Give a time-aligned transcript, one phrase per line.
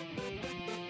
[0.00, 0.89] Thank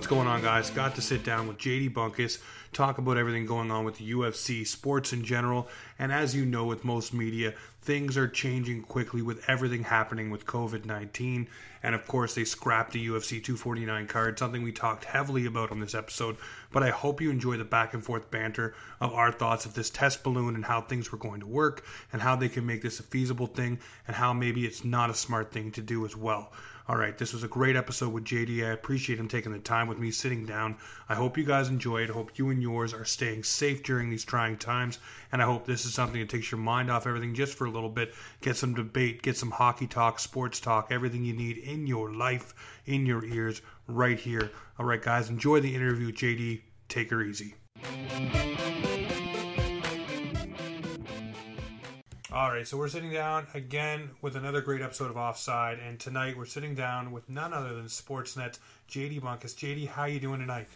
[0.00, 0.70] What's going on, guys?
[0.70, 2.40] Got to sit down with JD Bunkis,
[2.72, 5.68] talk about everything going on with the UFC, sports in general,
[5.98, 10.46] and as you know, with most media, things are changing quickly with everything happening with
[10.46, 11.48] COVID 19.
[11.82, 15.80] And of course, they scrapped the UFC 249 card, something we talked heavily about on
[15.80, 16.38] this episode.
[16.72, 19.90] But I hope you enjoy the back and forth banter of our thoughts of this
[19.90, 23.00] test balloon and how things were going to work, and how they can make this
[23.00, 26.54] a feasible thing, and how maybe it's not a smart thing to do as well.
[26.90, 28.66] All right, this was a great episode with JD.
[28.66, 30.76] I appreciate him taking the time with me sitting down.
[31.08, 32.10] I hope you guys enjoyed.
[32.10, 34.98] I hope you and yours are staying safe during these trying times.
[35.30, 37.70] And I hope this is something that takes your mind off everything just for a
[37.70, 38.12] little bit.
[38.40, 42.54] Get some debate, get some hockey talk, sports talk, everything you need in your life,
[42.86, 44.50] in your ears, right here.
[44.76, 46.62] All right, guys, enjoy the interview JD.
[46.88, 47.54] Take her easy.
[52.32, 56.36] All right, so we're sitting down again with another great episode of Offside, and tonight
[56.36, 59.56] we're sitting down with none other than Sportsnet's JD Bunkis.
[59.56, 60.68] JD, how you doing tonight?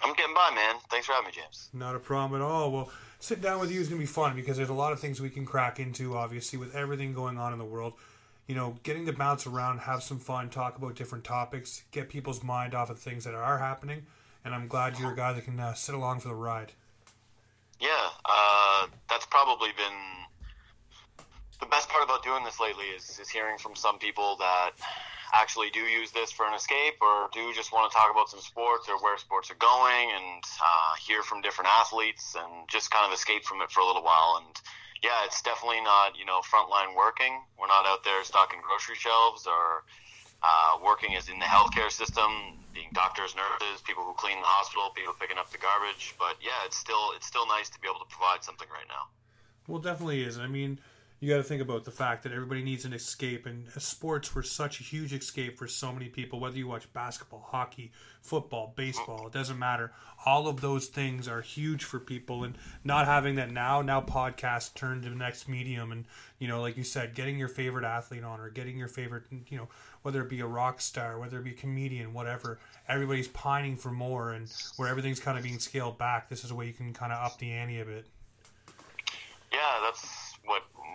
[0.00, 0.76] I'm getting by, man.
[0.88, 1.68] Thanks for having me, James.
[1.74, 2.72] Not a problem at all.
[2.72, 5.00] Well, sitting down with you is going to be fun because there's a lot of
[5.00, 7.92] things we can crack into, obviously, with everything going on in the world.
[8.46, 12.42] You know, getting to bounce around, have some fun, talk about different topics, get people's
[12.42, 14.06] mind off of things that are happening,
[14.46, 16.72] and I'm glad you're a guy that can uh, sit along for the ride.
[17.80, 20.23] Yeah, uh, that's probably been
[21.60, 24.72] the best part about doing this lately is, is hearing from some people that
[25.34, 28.40] actually do use this for an escape or do just want to talk about some
[28.40, 33.06] sports or where sports are going and uh, hear from different athletes and just kind
[33.06, 34.42] of escape from it for a little while.
[34.44, 34.54] And
[35.02, 37.42] yeah, it's definitely not, you know, frontline working.
[37.58, 39.82] We're not out there stocking grocery shelves or
[40.42, 44.90] uh, working as in the healthcare system, being doctors, nurses, people who clean the hospital,
[44.94, 46.14] people picking up the garbage.
[46.18, 49.10] But yeah, it's still it's still nice to be able to provide something right now.
[49.66, 50.38] Well, definitely is.
[50.38, 50.78] I mean,
[51.24, 54.42] you got to think about the fact that everybody needs an escape, and sports were
[54.42, 56.38] such a huge escape for so many people.
[56.38, 59.90] Whether you watch basketball, hockey, football, baseball, it doesn't matter.
[60.26, 64.74] All of those things are huge for people, and not having that now, now podcast
[64.74, 66.04] turned to the next medium, and
[66.38, 69.56] you know, like you said, getting your favorite athlete on, or getting your favorite, you
[69.56, 69.68] know,
[70.02, 72.58] whether it be a rock star, whether it be a comedian, whatever.
[72.86, 76.54] Everybody's pining for more, and where everything's kind of being scaled back, this is a
[76.54, 78.04] way you can kind of up the ante a bit.
[79.50, 80.23] Yeah, that's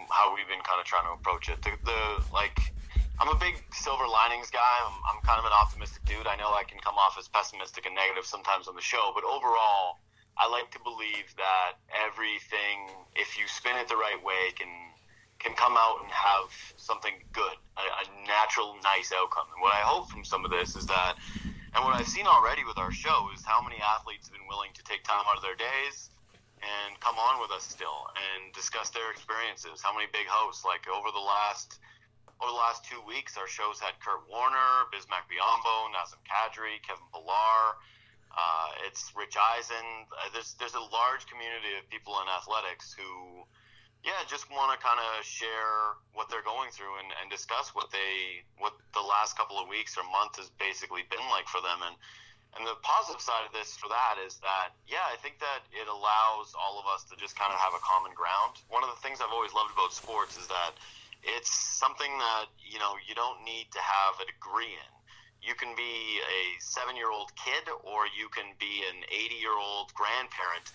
[0.10, 1.62] how we've been kind of trying to approach it.
[1.62, 2.02] The, the
[2.34, 2.58] like,
[3.20, 4.76] I'm a big silver linings guy.
[4.86, 6.28] I'm, I'm kind of an optimistic dude.
[6.28, 9.24] I know I can come off as pessimistic and negative sometimes on the show, but
[9.24, 10.02] overall,
[10.38, 14.70] I like to believe that everything, if you spin it the right way, can
[15.40, 19.48] can come out and have something good, a, a natural, nice outcome.
[19.56, 21.16] And what I hope from some of this is that,
[21.76, 24.72] and what I've seen already with our show is how many athletes have been willing
[24.76, 26.10] to take time out of their days
[26.62, 29.82] and come on with us still and discuss their experiences.
[29.82, 30.66] How many big hosts?
[30.66, 31.80] Like over the last
[32.40, 37.04] over the last two weeks, our shows had Kurt Warner, Bismack Biyombo, Nazem Kadri, Kevin
[37.12, 37.76] Pillar.
[38.32, 40.08] Uh, it's Rich Eisen.
[40.08, 43.44] Uh, there's there's a large community of people in athletics who,
[44.08, 47.92] yeah, just want to kind of share what they're going through and, and discuss what
[47.92, 51.84] they what the last couple of weeks or month has basically been like for them
[51.84, 51.96] and
[52.58, 55.86] and the positive side of this for that is that, yeah, I think that it
[55.86, 58.58] allows all of us to just kind of have a common ground.
[58.74, 60.74] One of the things I've always loved about sports is that
[61.22, 64.92] it's something that, you know, you don't need to have a degree in.
[65.46, 69.56] You can be a seven year old kid or you can be an 80 year
[69.56, 70.68] old grandparent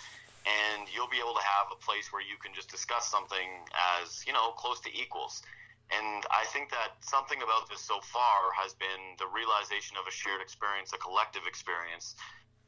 [0.47, 3.65] and you'll be able to have a place where you can just discuss something
[3.99, 5.43] as, you know, close to equals.
[5.93, 10.15] And I think that something about this so far has been the realization of a
[10.15, 12.17] shared experience, a collective experience.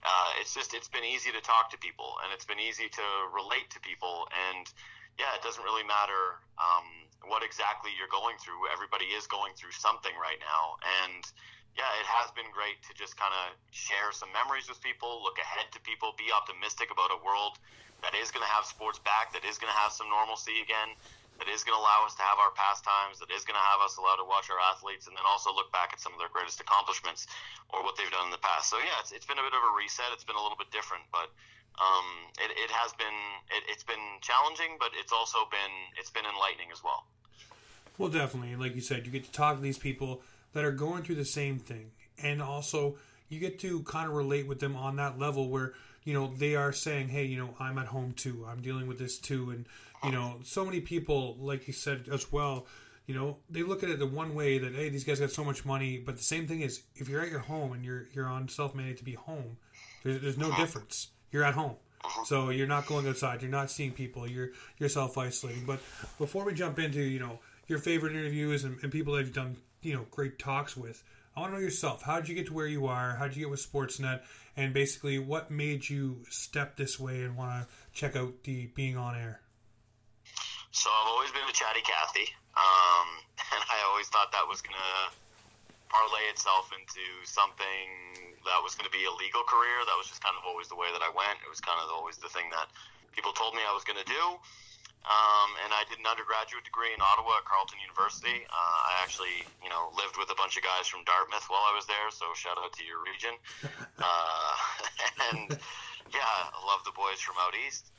[0.04, 3.06] Uh, it's just it's been easy to talk to people, and it's been easy to
[3.32, 4.28] relate to people.
[4.30, 4.68] And
[5.16, 8.68] yeah, it doesn't really matter um, what exactly you're going through.
[8.68, 11.24] Everybody is going through something right now, and
[11.76, 15.36] yeah, it has been great to just kind of share some memories with people, look
[15.36, 17.60] ahead to people, be optimistic about a world
[18.00, 20.96] that is going to have sports back, that is going to have some normalcy again
[21.38, 23.80] that is going to allow us to have our pastimes, that is going to have
[23.84, 26.32] us allowed to watch our athletes, and then also look back at some of their
[26.32, 27.28] greatest accomplishments
[27.70, 28.72] or what they've done in the past.
[28.72, 30.08] So yeah, it's, it's been a bit of a reset.
[30.16, 31.28] It's been a little bit different, but
[31.76, 32.08] um,
[32.40, 33.18] it, it has been
[33.52, 37.04] it, it's been challenging, but it's also been it's been enlightening as well.
[37.98, 40.22] Well, definitely, like you said, you get to talk to these people
[40.52, 41.92] that are going through the same thing,
[42.22, 42.96] and also
[43.28, 45.74] you get to kind of relate with them on that level where
[46.04, 48.98] you know they are saying hey you know i'm at home too i'm dealing with
[48.98, 49.66] this too and
[50.04, 52.66] you know, so many people, like you said as well,
[53.06, 55.44] you know, they look at it the one way that hey, these guys got so
[55.44, 58.26] much money, but the same thing is if you're at your home and you're you're
[58.26, 59.56] on self managed to be home,
[60.02, 61.08] there's, there's no difference.
[61.31, 61.76] You're at home.
[62.02, 62.25] Mm-hmm.
[62.25, 63.43] So you're not going outside.
[63.43, 64.28] You're not seeing people.
[64.28, 65.64] You're you're self isolating.
[65.64, 65.81] But
[66.19, 67.38] before we jump into you know
[67.69, 71.04] your favorite interviews and, and people that you've done you know great talks with,
[71.37, 72.02] I want to know yourself.
[72.02, 73.14] How did you get to where you are?
[73.14, 74.22] How did you get with Sportsnet?
[74.56, 78.96] And basically, what made you step this way and want to check out the being
[78.96, 79.40] on air?
[80.76, 83.08] So I've always been a chatty Cathy, um,
[83.56, 85.08] and I always thought that was gonna
[85.88, 89.87] parlay itself into something that was going to be a legal career.
[89.87, 91.38] That was just kind of always the way that I went.
[91.43, 92.69] It was kind of always the thing that
[93.14, 94.25] people told me I was going to do.
[95.06, 98.43] Um, and I did an undergraduate degree in Ottawa at Carleton University.
[98.50, 101.70] Uh, I actually, you know, lived with a bunch of guys from Dartmouth while I
[101.78, 103.34] was there, so shout out to your region.
[103.96, 104.52] Uh,
[105.32, 105.56] and
[106.12, 106.20] yeah,
[106.52, 107.96] I love the boys from out east.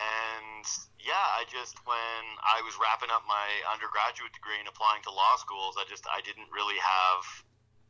[0.00, 0.64] And
[0.96, 5.36] yeah, I just when I was wrapping up my undergraduate degree and applying to law
[5.36, 7.22] schools, I just I didn't really have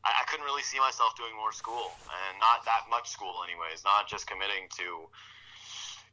[0.03, 3.87] I, I couldn't really see myself doing more school and not that much school anyways,
[3.87, 5.07] not just committing to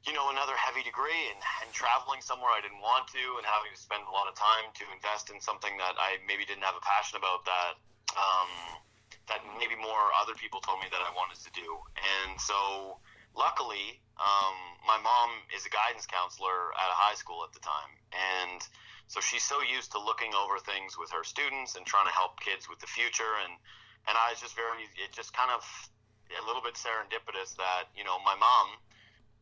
[0.05, 3.75] you know, another heavy degree and, and traveling somewhere I didn't want to and having
[3.75, 6.79] to spend a lot of time to invest in something that I maybe didn't have
[6.79, 7.75] a passion about that
[8.15, 8.79] um,
[9.27, 11.67] that maybe more other people told me that I wanted to do.
[11.99, 13.03] And so
[13.37, 17.93] luckily, um, my mom is a guidance counselor at a high school at the time.
[18.11, 18.59] And
[19.05, 22.41] so she's so used to looking over things with her students and trying to help
[22.41, 23.37] kids with the future.
[23.45, 23.53] And,
[24.09, 25.61] and I was just very, it just kind of
[26.33, 28.67] a little bit serendipitous that, you know, my mom,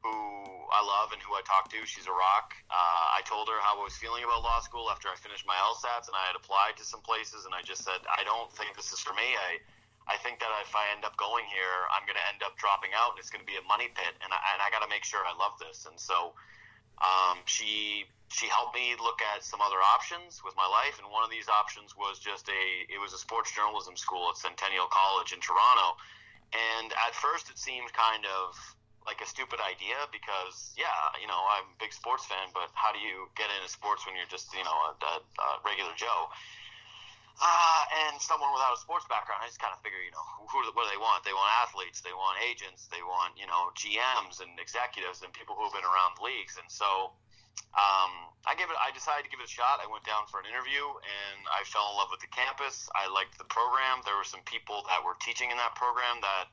[0.06, 1.82] who I love and who I talk to.
[1.90, 2.54] She's a rock.
[2.70, 5.58] Uh, I told her how I was feeling about law school after I finished my
[5.58, 8.78] LSATs, and I had applied to some places, and I just said, I don't think
[8.78, 9.34] this is for me.
[9.34, 9.58] I,
[10.06, 12.94] I think that if I end up going here, I'm going to end up dropping
[12.94, 14.90] out, and it's going to be a money pit, and I, and I got to
[14.90, 15.90] make sure I love this.
[15.90, 16.38] And so
[17.02, 21.26] um, she she helped me look at some other options with my life, and one
[21.26, 25.34] of these options was just a it was a sports journalism school at Centennial College
[25.34, 25.98] in Toronto.
[26.54, 28.54] And at first, it seemed kind of
[29.06, 32.94] like a stupid idea because yeah, you know, I'm a big sports fan, but how
[32.94, 36.30] do you get into sports when you're just you know a, a, a regular Joe?
[37.36, 40.48] Uh, and someone without a sports background, I just kind of figure, you know, who,
[40.72, 41.28] what do they want?
[41.28, 45.52] They want athletes, they want agents, they want, you know, GMs and executives and people
[45.60, 46.56] who have been around leagues.
[46.56, 47.12] And so,
[47.76, 48.78] um, I give it.
[48.80, 49.84] I decided to give it a shot.
[49.84, 52.88] I went down for an interview, and I fell in love with the campus.
[52.96, 54.00] I liked the program.
[54.08, 56.48] There were some people that were teaching in that program that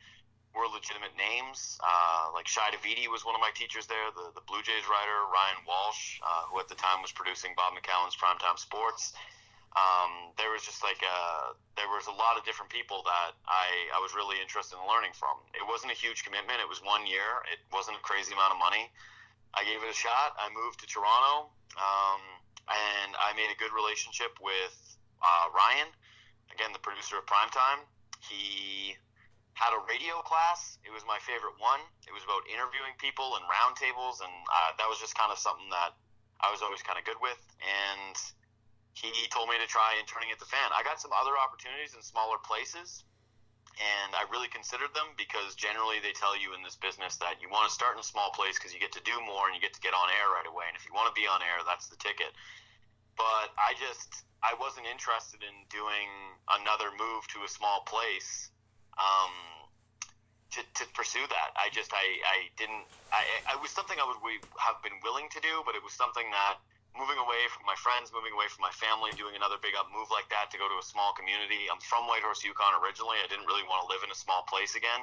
[0.51, 1.79] were legitimate names.
[1.79, 5.19] Uh, like Shi Davidi was one of my teachers there, the, the Blue Jays writer,
[5.31, 9.15] Ryan Walsh, uh, who at the time was producing Bob McCallum's Primetime Sports.
[9.73, 13.89] Um, there was just like a, there was a lot of different people that I,
[13.97, 15.41] I was really interested in learning from.
[15.57, 16.61] It wasn't a huge commitment.
[16.61, 17.41] It was one year.
[17.49, 18.93] It wasn't a crazy amount of money.
[19.57, 20.37] I gave it a shot.
[20.37, 22.23] I moved to Toronto, um,
[22.69, 24.77] and I made a good relationship with
[25.21, 25.89] uh, Ryan,
[26.53, 27.85] again the producer of Primetime.
[28.21, 28.97] He
[29.55, 30.81] had a radio class.
[30.85, 31.81] It was my favorite one.
[32.09, 35.69] It was about interviewing people and roundtables, and uh, that was just kind of something
[35.69, 35.93] that
[36.41, 37.41] I was always kind of good with.
[37.61, 38.17] And
[38.93, 40.69] he told me to try interning at the fan.
[40.71, 43.05] I got some other opportunities in smaller places,
[43.81, 47.49] and I really considered them because generally they tell you in this business that you
[47.49, 49.63] want to start in a small place because you get to do more and you
[49.65, 50.69] get to get on air right away.
[50.69, 52.31] And if you want to be on air, that's the ticket.
[53.17, 56.09] But I just I wasn't interested in doing
[56.61, 58.53] another move to a small place.
[59.01, 59.33] Um,
[60.53, 61.51] to, to pursue that.
[61.57, 63.25] I just I, I didn't I
[63.57, 64.21] it was something I would
[64.61, 66.61] have been willing to do, but it was something that
[66.93, 70.13] moving away from my friends, moving away from my family, doing another big up move
[70.13, 71.69] like that to go to a small community.
[71.73, 73.17] I'm from Whitehorse, Yukon originally.
[73.21, 75.03] I didn't really want to live in a small place again.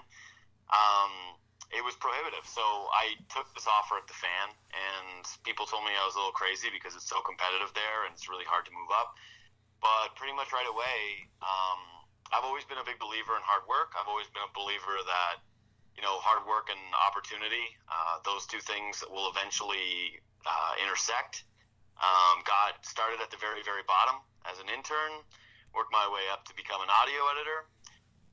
[0.70, 2.46] Um, it was prohibitive.
[2.46, 2.62] So
[2.94, 6.34] I took this offer at the fan, and people told me I was a little
[6.34, 9.18] crazy because it's so competitive there and it's really hard to move up.
[9.82, 11.80] But pretty much right away, um,
[12.34, 13.96] I've always been a big believer in hard work.
[13.98, 15.42] I've always been a believer that,
[15.96, 21.46] you know, hard work and opportunity, uh, those two things will eventually uh, intersect.
[22.00, 25.20] Um, got started at the very, very bottom as an intern,
[25.76, 27.68] worked my way up to become an audio editor.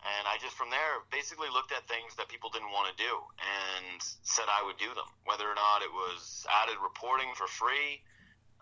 [0.06, 3.10] And I just from there basically looked at things that people didn't want to do
[3.42, 5.08] and said I would do them.
[5.26, 8.06] Whether or not it was added reporting for free,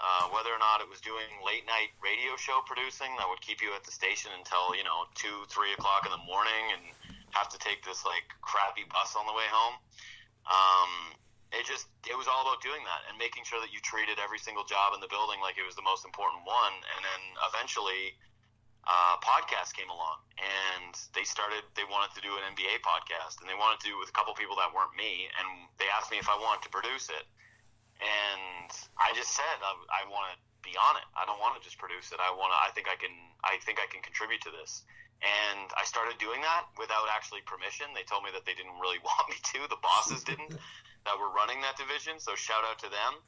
[0.00, 3.61] uh, whether or not it was doing late night radio show producing that would keep
[3.61, 6.82] you at the station until, you know, 2, 3 o'clock in the morning and
[7.37, 9.76] have to take this like crappy bus on the way home.
[10.49, 10.90] Um,
[11.54, 14.38] it just it was all about doing that and making sure that you treated every
[14.38, 18.14] single job in the building like it was the most important one and then eventually
[18.84, 23.49] uh, podcast came along and they started they wanted to do an nba podcast and
[23.49, 25.46] they wanted to do it with a couple people that weren't me and
[25.80, 27.25] they asked me if i wanted to produce it
[28.02, 28.68] and
[29.00, 31.80] i just said i, I want to be on it i don't want to just
[31.80, 34.52] produce it i want to i think i can i think i can contribute to
[34.52, 34.84] this
[35.25, 37.87] and I started doing that without actually permission.
[37.94, 39.58] They told me that they didn't really want me to.
[39.68, 40.58] The bosses didn't.
[41.04, 42.18] that were running that division.
[42.18, 43.20] So shout out to them.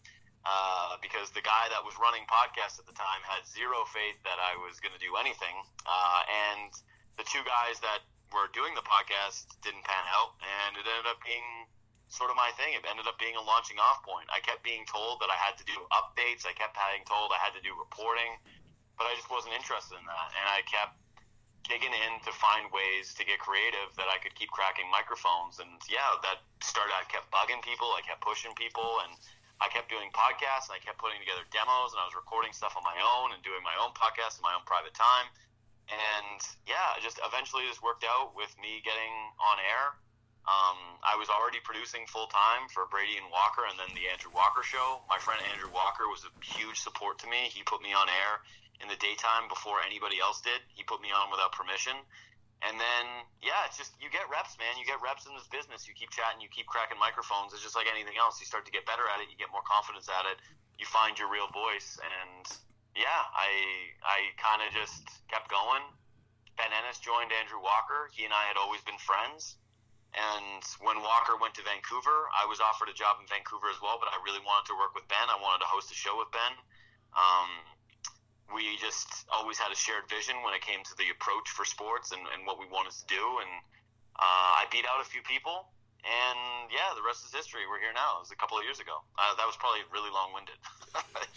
[0.47, 4.39] Uh, because the guy that was running podcasts at the time had zero faith that
[4.39, 5.59] I was going to do anything.
[5.83, 6.71] Uh, and
[7.19, 11.19] the two guys that were doing the podcast didn't pan out, and it ended up
[11.27, 11.67] being
[12.07, 12.79] sort of my thing.
[12.79, 14.31] It ended up being a launching off point.
[14.31, 16.47] I kept being told that I had to do updates.
[16.47, 18.39] I kept being told I had to do reporting,
[18.95, 20.29] but I just wasn't interested in that.
[20.31, 20.95] And I kept
[21.67, 25.59] digging in to find ways to get creative that I could keep cracking microphones.
[25.59, 26.95] And yeah, that started.
[26.95, 27.91] I kept bugging people.
[27.95, 29.15] I kept pushing people, and
[29.61, 32.77] I kept doing podcasts and I kept putting together demos and I was recording stuff
[32.77, 35.33] on my own and doing my own podcast in my own private time.
[35.89, 39.97] And yeah, just eventually this worked out with me getting on air.
[40.47, 44.31] Um, I was already producing full time for Brady and Walker and then the Andrew
[44.31, 45.03] Walker show.
[45.09, 47.49] My friend Andrew Walker was a huge support to me.
[47.49, 48.45] He put me on air
[48.81, 50.61] in the daytime before anybody else did.
[50.73, 51.97] He put me on without permission.
[52.65, 53.05] And then,
[53.45, 54.81] yeah, it's just you get reps, man.
[54.81, 55.85] You get reps in this business.
[55.85, 57.53] You keep chatting, you keep cracking microphones.
[57.53, 58.41] It's just like anything else.
[58.41, 59.29] You start to get better at it.
[59.29, 60.41] You get more confidence at it.
[60.81, 62.01] You find your real voice.
[62.01, 62.49] And
[62.97, 65.85] yeah, I I kind of just kept going.
[66.57, 68.09] Ben Ennis joined Andrew Walker.
[68.17, 69.61] He and I had always been friends.
[70.17, 74.01] And when Walker went to Vancouver, I was offered a job in Vancouver as well.
[74.01, 75.29] But I really wanted to work with Ben.
[75.29, 76.57] I wanted to host a show with Ben.
[77.13, 77.76] Um,
[78.55, 82.13] we just always had a shared vision when it came to the approach for sports
[82.13, 83.23] and, and what we wanted to do.
[83.43, 83.51] And
[84.17, 85.69] uh, I beat out a few people,
[86.07, 87.67] and yeah, the rest is history.
[87.69, 88.23] We're here now.
[88.23, 89.03] It was a couple of years ago.
[89.19, 90.59] Uh, that was probably really long winded.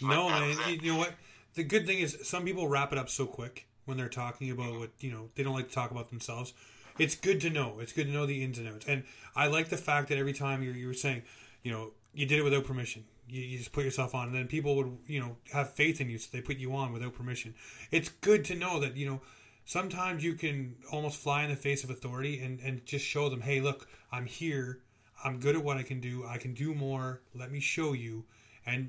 [0.00, 0.80] no, man.
[0.80, 1.14] You know what?
[1.54, 4.78] The good thing is some people wrap it up so quick when they're talking about
[4.78, 6.54] what you know they don't like to talk about themselves.
[6.98, 7.80] It's good to know.
[7.80, 8.86] It's good to know the ins and outs.
[8.86, 11.22] And I like the fact that every time you were saying,
[11.62, 14.46] you know, you did it without permission you, you, just put yourself on, and then
[14.46, 17.54] people would you know have faith in you, so they put you on without permission.
[17.90, 19.20] It's good to know that you know
[19.64, 23.40] sometimes you can almost fly in the face of authority and and just show them,
[23.40, 24.80] hey, look, I'm here.
[25.22, 26.24] I'm good at what I can do.
[26.26, 27.20] I can do more.
[27.34, 28.24] Let me show you.
[28.64, 28.88] And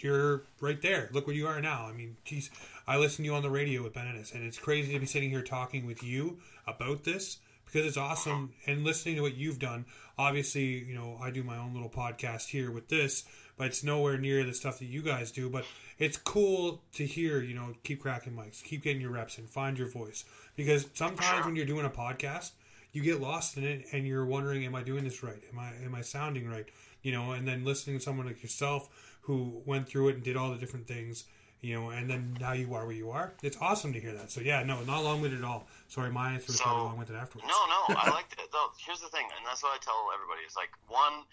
[0.00, 1.08] you're right there.
[1.12, 1.86] Look where you are now.
[1.86, 2.50] I mean, geez,
[2.86, 5.06] I listen to you on the radio with Ben Ennis, and it's crazy to be
[5.06, 9.58] sitting here talking with you about this because it's awesome and listening to what you've
[9.58, 9.84] done.
[10.16, 13.24] Obviously, you know, I do my own little podcast here with this,
[13.58, 15.50] but it's nowhere near the stuff that you guys do.
[15.50, 15.66] But
[15.98, 19.76] it's cool to hear, you know, keep cracking mics, keep getting your reps in, find
[19.76, 20.24] your voice.
[20.56, 22.52] Because sometimes when you're doing a podcast,
[22.92, 25.42] you get lost in it and you're wondering, am I doing this right?
[25.52, 26.66] Am I am I sounding right?
[27.02, 28.88] You know, and then listening to someone like yourself
[29.22, 31.24] who went through it and did all the different things,
[31.60, 33.34] you know, and then now you are where you are.
[33.42, 34.30] It's awesome to hear that.
[34.30, 35.66] So yeah, no, not long winded at all.
[35.88, 37.46] Sorry, my answer was so, long winded afterwards.
[37.46, 38.48] No, no, I like it.
[38.52, 41.24] Though, here's the thing, and that's what I tell everybody: is like one,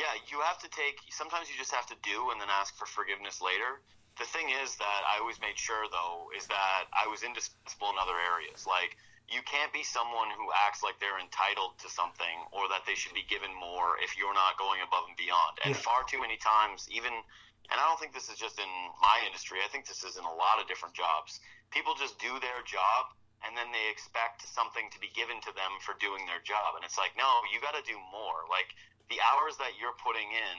[0.00, 0.96] yeah, you have to take.
[1.12, 3.84] Sometimes you just have to do and then ask for forgiveness later.
[4.16, 8.00] The thing is that I always made sure, though, is that I was indispensable in
[8.00, 8.64] other areas.
[8.64, 8.96] Like
[9.30, 13.14] you can't be someone who acts like they're entitled to something or that they should
[13.14, 15.54] be given more if you're not going above and beyond.
[15.62, 15.86] And yeah.
[15.86, 19.62] far too many times, even, and I don't think this is just in my industry.
[19.62, 21.38] I think this is in a lot of different jobs.
[21.70, 23.14] People just do their job
[23.46, 26.74] and then they expect something to be given to them for doing their job.
[26.74, 28.50] And it's like, no, you got to do more.
[28.50, 28.74] Like
[29.10, 30.56] the hours that you're putting in,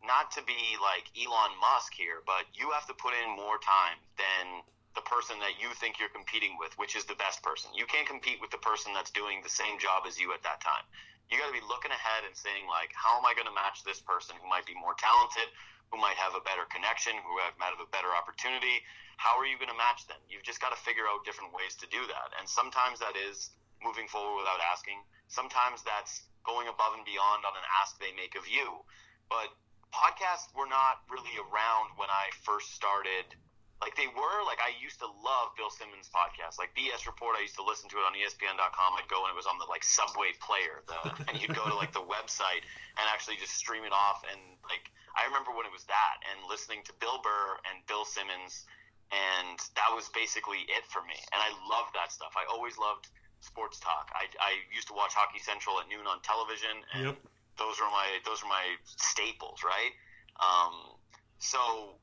[0.00, 4.00] not to be like Elon Musk here, but you have to put in more time
[4.16, 4.64] than
[4.96, 7.70] the person that you think you're competing with, which is the best person.
[7.76, 10.58] You can't compete with the person that's doing the same job as you at that
[10.64, 10.82] time.
[11.30, 13.86] You got to be looking ahead and saying like, how am I going to match
[13.86, 15.46] this person who might be more talented,
[15.92, 18.82] who might have a better connection, who might have a better opportunity?
[19.20, 20.18] How are you going to match them?
[20.26, 22.34] You've just got to figure out different ways to do that.
[22.40, 25.00] And sometimes that is moving forward without asking.
[25.28, 28.84] Sometimes that's going above and beyond on an ask they make of you.
[29.28, 29.52] But
[29.92, 33.36] podcasts were not really around when I first started.
[33.80, 36.60] Like they were, like I used to love Bill Simmons' podcast.
[36.60, 38.90] Like BS Report, I used to listen to it on ESPN.com.
[39.00, 41.76] I'd go and it was on the like Subway player, the, and you'd go to
[41.76, 42.66] like the website
[43.00, 44.20] and actually just stream it off.
[44.28, 48.04] And like I remember when it was that, and listening to Bill Burr and Bill
[48.04, 48.68] Simmons,
[49.10, 51.18] and that was basically it for me.
[51.32, 52.36] And I loved that stuff.
[52.38, 53.10] I always loved
[53.40, 54.12] sports talk.
[54.14, 57.16] I, I used to watch Hockey Central at noon on television, and yep.
[57.58, 59.92] those are my those are my staples, right?
[60.40, 60.96] Um,
[61.38, 61.96] so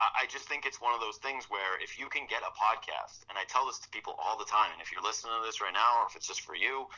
[0.00, 2.52] I, I just think it's one of those things where if you can get a
[2.56, 5.44] podcast, and I tell this to people all the time, and if you're listening to
[5.44, 6.88] this right now, or if it's just for you,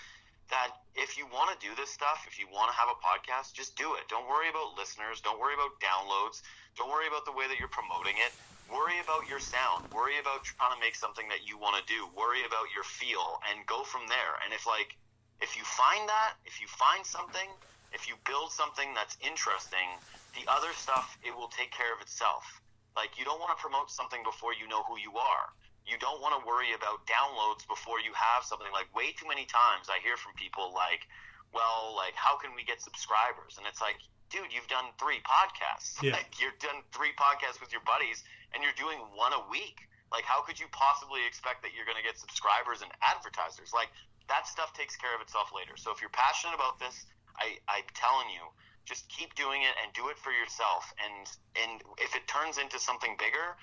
[0.51, 3.55] that if you want to do this stuff, if you want to have a podcast,
[3.55, 4.07] just do it.
[4.11, 5.23] Don't worry about listeners.
[5.23, 6.43] Don't worry about downloads.
[6.77, 8.35] Don't worry about the way that you're promoting it
[8.71, 12.07] worry about your sound worry about trying to make something that you want to do
[12.15, 14.95] worry about your feel and go from there and if like
[15.43, 17.51] if you find that if you find something
[17.91, 19.99] if you build something that's interesting
[20.39, 22.47] the other stuff it will take care of itself
[22.95, 25.51] like you don't want to promote something before you know who you are
[25.87, 29.45] you don't want to worry about downloads before you have something like way too many
[29.49, 31.09] times i hear from people like
[31.53, 33.97] well like how can we get subscribers and it's like
[34.31, 35.99] dude, you've done three podcasts.
[36.01, 36.15] Yeah.
[36.15, 38.23] Like, you've done three podcasts with your buddies,
[38.55, 39.83] and you're doing one a week.
[40.15, 43.75] Like, how could you possibly expect that you're going to get subscribers and advertisers?
[43.75, 43.91] Like,
[44.31, 45.75] that stuff takes care of itself later.
[45.75, 47.07] So if you're passionate about this,
[47.39, 48.43] I, I'm telling you,
[48.87, 50.87] just keep doing it and do it for yourself.
[50.99, 51.27] And
[51.59, 53.55] and if it turns into something bigger,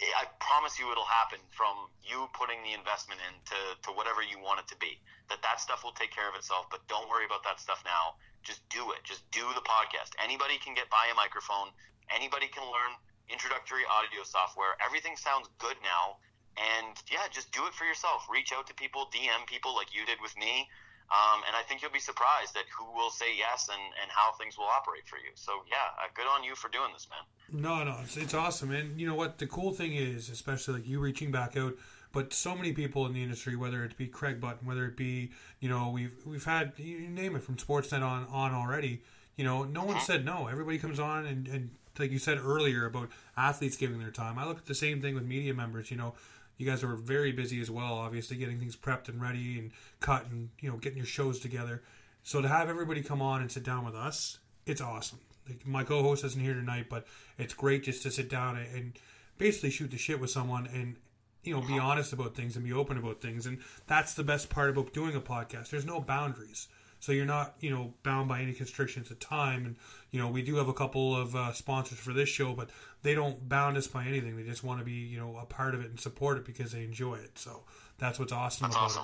[0.00, 4.64] I promise you it'll happen from you putting the investment into to whatever you want
[4.64, 4.96] it to be.
[5.28, 6.72] That that stuff will take care of itself.
[6.72, 8.16] But don't worry about that stuff now.
[8.42, 9.04] Just do it.
[9.04, 10.16] Just do the podcast.
[10.16, 11.68] Anybody can get by a microphone.
[12.08, 12.96] Anybody can learn
[13.28, 14.74] introductory audio software.
[14.80, 16.16] Everything sounds good now.
[16.58, 18.26] And yeah, just do it for yourself.
[18.26, 20.66] Reach out to people, DM people like you did with me.
[21.10, 24.30] Um, and I think you'll be surprised at who will say yes and, and how
[24.38, 25.32] things will operate for you.
[25.34, 27.62] So, yeah, uh, good on you for doing this, man.
[27.62, 28.70] No, no, it's, it's awesome.
[28.70, 29.38] And you know what?
[29.38, 31.74] The cool thing is, especially like you reaching back out,
[32.12, 35.32] but so many people in the industry, whether it be Craig Button, whether it be,
[35.58, 39.02] you know, we've we've had, you name it, from Sportsnet on, on already,
[39.36, 40.46] you know, no one said no.
[40.46, 44.38] Everybody comes on and, and like you said earlier about athletes giving their time.
[44.38, 46.14] I look at the same thing with media members, you know,
[46.60, 50.26] you guys are very busy as well, obviously getting things prepped and ready and cut
[50.26, 51.82] and you know getting your shows together.
[52.22, 55.20] So to have everybody come on and sit down with us, it's awesome.
[55.48, 57.06] Like my co-host isn't here tonight, but
[57.38, 58.92] it's great just to sit down and
[59.38, 60.96] basically shoot the shit with someone and
[61.42, 63.46] you know be honest about things and be open about things.
[63.46, 65.70] And that's the best part about doing a podcast.
[65.70, 66.68] There's no boundaries.
[67.00, 69.64] So you're not, you know, bound by any constrictions of time.
[69.64, 69.76] And
[70.10, 72.70] you know, we do have a couple of uh, sponsors for this show, but
[73.02, 74.36] they don't bound us by anything.
[74.36, 76.72] They just want to be, you know, a part of it and support it because
[76.72, 77.38] they enjoy it.
[77.38, 77.64] So
[77.98, 79.02] that's what's awesome That's about awesome.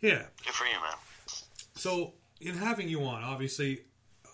[0.00, 0.08] it.
[0.08, 0.22] Yeah.
[0.44, 0.94] Good for you, man.
[1.74, 3.80] So in having you on, obviously,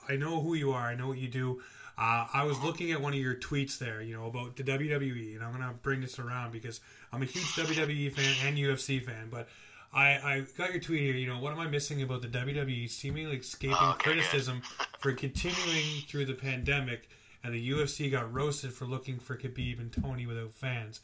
[0.09, 0.89] I know who you are.
[0.89, 1.63] I know what you do.
[1.99, 5.35] Uh, I was looking at one of your tweets there, you know, about the WWE,
[5.35, 6.81] and I'm gonna bring this around because
[7.13, 9.29] I'm a huge WWE fan and UFC fan.
[9.31, 9.49] But
[9.93, 11.15] I, I got your tweet here.
[11.15, 14.63] You know, what am I missing about the WWE seemingly escaping Oh, okay, criticism
[14.99, 17.09] for continuing through the pandemic,
[17.45, 21.01] and the UFC got roasted for looking for Khabib and Tony without fans.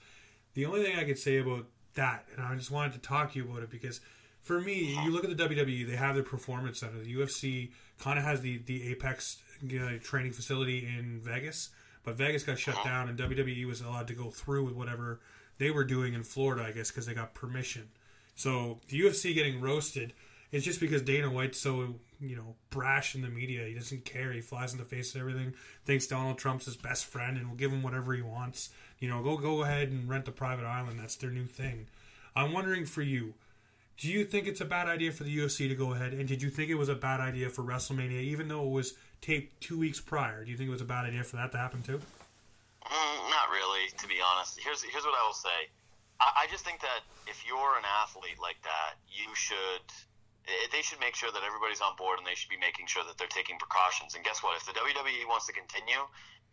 [0.54, 3.38] The only thing I could say about that, and I just wanted to talk to
[3.38, 4.00] you about it because
[4.40, 6.98] for me, you look at the WWE, they have their performance center.
[7.00, 11.70] The UFC kind of has the the Apex you know, training facility in Vegas,
[12.04, 12.88] but Vegas got shut uh-huh.
[12.88, 15.20] down, and WWE was allowed to go through with whatever
[15.58, 17.88] they were doing in Florida, I guess, because they got permission.
[18.38, 20.12] So the UFC getting roasted
[20.52, 23.66] is just because Dana White's so you know brash in the media.
[23.66, 24.30] He doesn't care.
[24.32, 25.54] He flies in the face of everything.
[25.84, 28.70] Thinks Donald Trump's his best friend and will give him whatever he wants.
[29.00, 31.00] You know, go go ahead and rent a private island.
[31.00, 31.88] That's their new thing.
[32.36, 33.34] I'm wondering for you.
[33.96, 36.12] Do you think it's a bad idea for the UFC to go ahead?
[36.12, 38.94] And did you think it was a bad idea for WrestleMania, even though it was
[39.20, 40.44] taped two weeks prior?
[40.44, 41.98] Do you think it was a bad idea for that to happen too?
[42.86, 44.60] Mm, not really, to be honest.
[44.62, 45.66] Here's here's what I will say.
[46.18, 49.86] I, just think that if you're an athlete like that, you should
[50.72, 53.20] they should make sure that everybody's on board and they should be making sure that
[53.20, 54.16] they're taking precautions.
[54.16, 54.56] And guess what?
[54.56, 56.00] If the WWE wants to continue,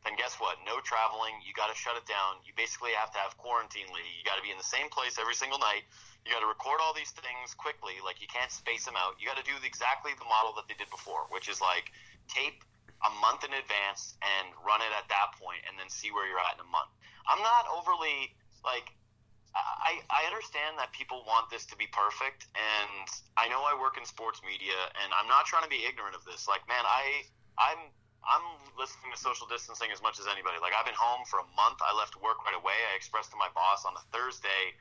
[0.04, 0.60] then guess what?
[0.68, 1.40] No traveling.
[1.48, 2.44] You got to shut it down.
[2.44, 4.12] You basically have to have quarantine league.
[4.20, 5.88] You got to be in the same place every single night.
[6.28, 8.04] You got to record all these things quickly.
[8.04, 9.16] Like you can't space them out.
[9.18, 11.90] You got to do exactly the model that they did before, which is like
[12.28, 12.62] tape
[13.02, 16.42] a month in advance and run it at that point, and then see where you're
[16.42, 16.92] at in a month.
[17.32, 18.92] I'm not overly like
[19.56, 23.08] I, I understand that people want this to be perfect, and
[23.40, 26.28] I know I work in sports media, and I'm not trying to be ignorant of
[26.28, 26.44] this.
[26.44, 27.24] Like, man, I
[27.56, 27.88] I'm
[28.28, 30.60] I'm listening to social distancing as much as anybody.
[30.60, 31.80] Like, I've been home for a month.
[31.80, 32.76] I left work right away.
[32.92, 34.76] I expressed to my boss on a Thursday,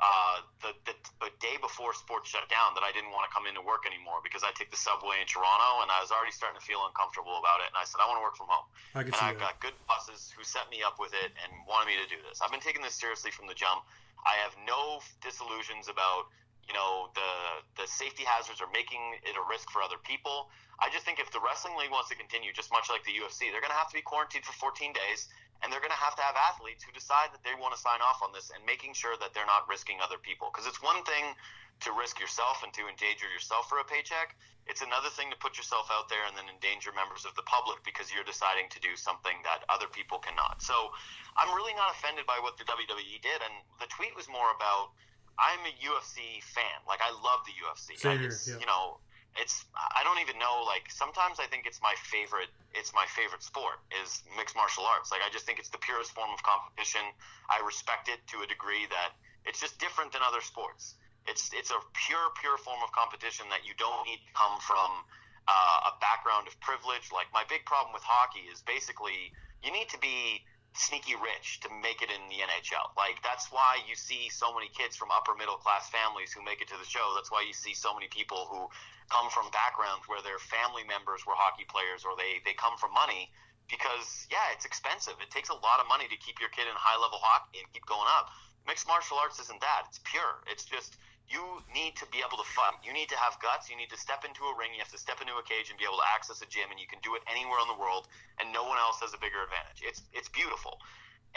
[0.00, 3.44] uh, the, the the day before sports shut down, that I didn't want to come
[3.44, 6.56] into work anymore because I take the subway in Toronto, and I was already starting
[6.56, 7.68] to feel uncomfortable about it.
[7.68, 8.64] And I said, I want to work from home.
[8.96, 9.60] I and I've that.
[9.60, 12.40] got good bosses who set me up with it and wanted me to do this.
[12.40, 13.84] I've been taking this seriously from the jump.
[14.26, 16.28] I have no disillusions about
[16.68, 20.50] you know the the safety hazards or making it a risk for other people.
[20.80, 23.52] I just think if the wrestling league wants to continue, just much like the UFC,
[23.52, 25.28] they're going to have to be quarantined for 14 days,
[25.60, 28.00] and they're going to have to have athletes who decide that they want to sign
[28.00, 30.48] off on this and making sure that they're not risking other people.
[30.48, 31.36] Because it's one thing
[31.84, 34.36] to risk yourself and to endanger yourself for a paycheck.
[34.68, 37.80] It's another thing to put yourself out there and then endanger members of the public
[37.84, 40.60] because you're deciding to do something that other people cannot.
[40.60, 40.92] So
[41.36, 44.92] I'm really not offended by what the WWE did, and the tweet was more about
[45.40, 46.84] I'm a UFC fan.
[46.84, 47.96] Like I love the UFC.
[47.96, 48.60] Same It's, yeah.
[48.60, 49.00] You know,
[49.40, 50.60] it's I don't even know.
[50.68, 52.52] Like sometimes I think it's my favorite.
[52.76, 55.08] It's my favorite sport is mixed martial arts.
[55.08, 57.00] Like I just think it's the purest form of competition.
[57.48, 59.16] I respect it to a degree that
[59.48, 61.00] it's just different than other sports.
[61.24, 65.08] It's it's a pure pure form of competition that you don't need to come from
[65.48, 67.08] uh, a background of privilege.
[67.08, 69.32] Like my big problem with hockey is basically
[69.64, 72.94] you need to be sneaky rich to make it in the NHL.
[72.94, 76.62] Like that's why you see so many kids from upper middle class families who make
[76.62, 77.12] it to the show.
[77.14, 78.70] That's why you see so many people who
[79.10, 82.94] come from backgrounds where their family members were hockey players or they they come from
[82.94, 83.30] money
[83.66, 85.18] because yeah, it's expensive.
[85.18, 87.66] It takes a lot of money to keep your kid in high level hockey and
[87.74, 88.30] keep going up.
[88.66, 89.90] Mixed martial arts isn't that.
[89.90, 90.46] It's pure.
[90.46, 90.98] It's just
[91.30, 92.74] you need to be able to fight.
[92.82, 93.70] You need to have guts.
[93.70, 94.74] You need to step into a ring.
[94.74, 96.78] You have to step into a cage and be able to access a gym, and
[96.82, 98.10] you can do it anywhere in the world,
[98.42, 99.86] and no one else has a bigger advantage.
[99.86, 100.82] It's it's beautiful,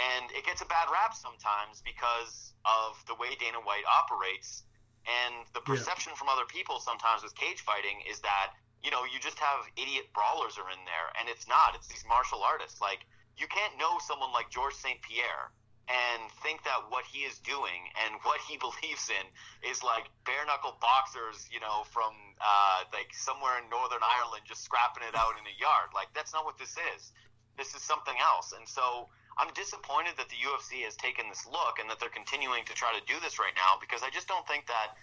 [0.01, 4.65] and it gets a bad rap sometimes because of the way Dana White operates,
[5.05, 6.19] and the perception yeah.
[6.19, 10.09] from other people sometimes with cage fighting is that you know you just have idiot
[10.17, 11.77] brawlers are in there, and it's not.
[11.77, 12.81] It's these martial artists.
[12.81, 13.05] Like
[13.37, 14.97] you can't know someone like George St.
[15.05, 15.53] Pierre
[15.91, 19.25] and think that what he is doing and what he believes in
[19.67, 24.63] is like bare knuckle boxers, you know, from uh, like somewhere in Northern Ireland just
[24.63, 25.91] scrapping it out in a yard.
[25.91, 27.11] Like that's not what this is.
[27.57, 28.55] This is something else.
[28.57, 32.65] And so I'm disappointed that the UFC has taken this look and that they're continuing
[32.65, 34.97] to try to do this right now because I just don't think that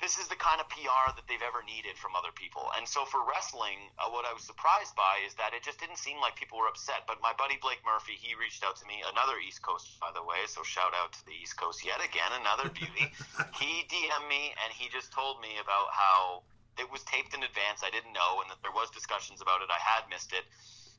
[0.00, 2.68] this is the kind of PR that they've ever needed from other people.
[2.76, 5.96] And so for wrestling, uh, what I was surprised by is that it just didn't
[5.96, 7.08] seem like people were upset.
[7.08, 10.20] But my buddy Blake Murphy, he reached out to me, another East Coast, by the
[10.20, 10.44] way.
[10.52, 13.08] So shout out to the East Coast yet again, another beauty.
[13.60, 16.44] he DM'd me and he just told me about how
[16.76, 17.80] it was taped in advance.
[17.80, 19.72] I didn't know, and that there was discussions about it.
[19.72, 20.44] I had missed it.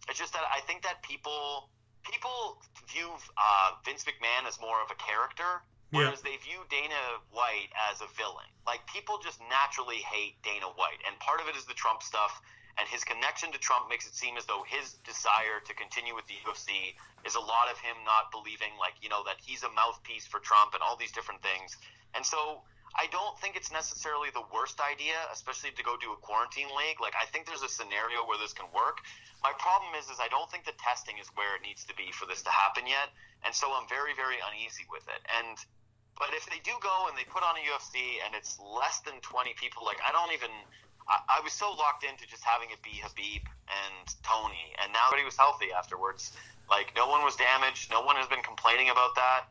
[0.10, 1.70] It's just that I think that people
[2.02, 2.58] people
[2.90, 6.32] view uh, Vince McMahon as more of a character Whereas yeah.
[6.32, 8.50] they view Dana White as a villain.
[8.66, 12.42] Like people just naturally hate Dana White, and part of it is the Trump stuff.
[12.78, 16.28] And his connection to Trump makes it seem as though his desire to continue with
[16.30, 16.94] the UFC
[17.26, 20.40] is a lot of him not believing, like you know, that he's a mouthpiece for
[20.40, 21.74] Trump and all these different things.
[22.14, 22.62] And so
[22.98, 27.02] I don't think it's necessarily the worst idea, especially to go do a quarantine league.
[27.02, 29.06] Like I think there's a scenario where this can work.
[29.46, 32.10] My problem is, is I don't think the testing is where it needs to be
[32.10, 33.14] for this to happen yet,
[33.46, 35.22] and so I'm very, very uneasy with it.
[35.30, 35.58] And
[36.20, 39.22] but if they do go and they put on a UFC and it's less than
[39.22, 40.52] 20 people, like I don't even.
[41.08, 45.08] I, I was so locked into just having it be Khabib and Tony, and now
[45.10, 46.36] that he was healthy afterwards,
[46.70, 49.48] like no one was damaged, no one has been complaining about that.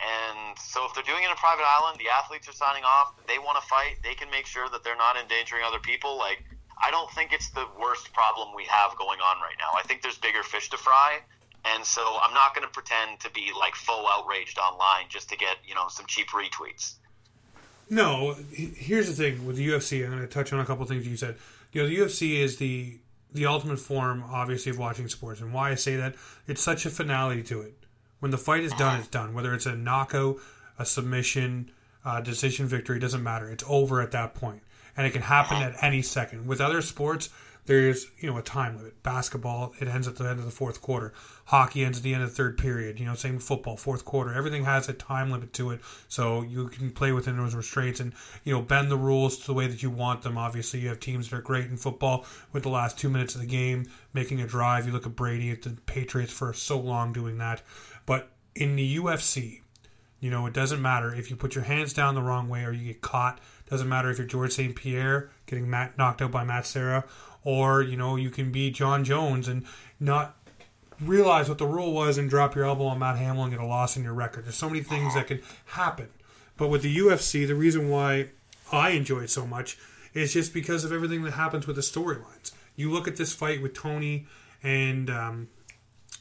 [0.00, 3.12] And so if they're doing it in a private island, the athletes are signing off,
[3.28, 6.16] they want to fight, they can make sure that they're not endangering other people.
[6.16, 6.44] Like
[6.80, 9.76] I don't think it's the worst problem we have going on right now.
[9.76, 11.20] I think there's bigger fish to fry.
[11.64, 15.36] And so I'm not going to pretend to be like full outraged online just to
[15.36, 16.94] get, you know, some cheap retweets.
[17.90, 20.04] No, here's the thing with the UFC.
[20.04, 21.36] I'm going to touch on a couple things you said.
[21.72, 22.98] You know, the UFC is the
[23.32, 25.40] the ultimate form, obviously, of watching sports.
[25.40, 26.16] And why I say that,
[26.48, 27.74] it's such a finality to it.
[28.18, 28.98] When the fight is done, uh-huh.
[28.98, 29.34] it's done.
[29.34, 30.38] Whether it's a knockout,
[30.78, 31.70] a submission,
[32.04, 33.48] a decision victory, doesn't matter.
[33.50, 34.62] It's over at that point.
[34.96, 35.70] And it can happen uh-huh.
[35.76, 36.46] at any second.
[36.46, 37.30] With other sports,
[37.66, 39.02] there's you know a time limit.
[39.02, 41.12] Basketball it ends at the end of the fourth quarter.
[41.50, 43.00] Hockey ends at the end of the third period.
[43.00, 44.32] You know, same football, fourth quarter.
[44.32, 48.12] Everything has a time limit to it, so you can play within those restraints and
[48.44, 50.38] you know bend the rules to the way that you want them.
[50.38, 53.40] Obviously, you have teams that are great in football with the last two minutes of
[53.40, 54.86] the game making a drive.
[54.86, 57.62] You look at Brady at the Patriots for so long doing that,
[58.06, 59.62] but in the UFC,
[60.20, 62.70] you know, it doesn't matter if you put your hands down the wrong way or
[62.70, 63.40] you get caught.
[63.68, 64.76] Doesn't matter if you're George St.
[64.76, 67.06] Pierre getting Matt, knocked out by Matt Serra
[67.42, 69.64] or you know you can be Jon Jones and
[69.98, 70.36] not
[71.02, 73.66] realize what the rule was and drop your elbow on Matt Hamill and get a
[73.66, 74.44] loss in your record.
[74.44, 76.08] There's so many things that can happen.
[76.56, 78.28] But with the UFC, the reason why
[78.70, 79.78] I enjoy it so much
[80.12, 82.52] is just because of everything that happens with the storylines.
[82.76, 84.26] You look at this fight with Tony
[84.62, 85.48] and um,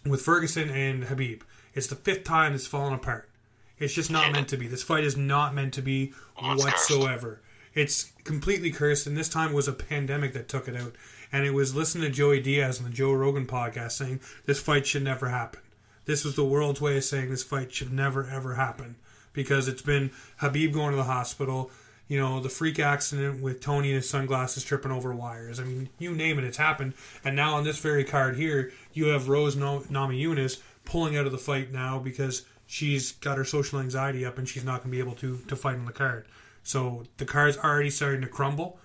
[0.05, 1.41] with Ferguson and Khabib.
[1.73, 3.29] It's the fifth time it's fallen apart.
[3.77, 4.67] It's just not meant to be.
[4.67, 7.41] This fight is not meant to be whatsoever.
[7.73, 10.95] It's completely cursed, and this time was a pandemic that took it out.
[11.31, 14.87] And it was listening to Joey Diaz on the Joe Rogan podcast saying this fight
[14.87, 15.61] should never happen.
[16.05, 18.95] This was the world's way of saying this fight should never ever happen
[19.33, 20.09] because it's been
[20.41, 21.69] Khabib going to the hospital,
[22.07, 25.59] you know, the freak accident with Tony and his sunglasses tripping over wires.
[25.59, 26.93] I mean, you name it, it's happened.
[27.23, 31.31] And now on this very card here, you have Rose nami Namajunas pulling out of
[31.31, 34.95] the fight now because she's got her social anxiety up and she's not going to
[34.95, 36.25] be able to to fight on the card.
[36.63, 38.79] So the card's already starting to crumble,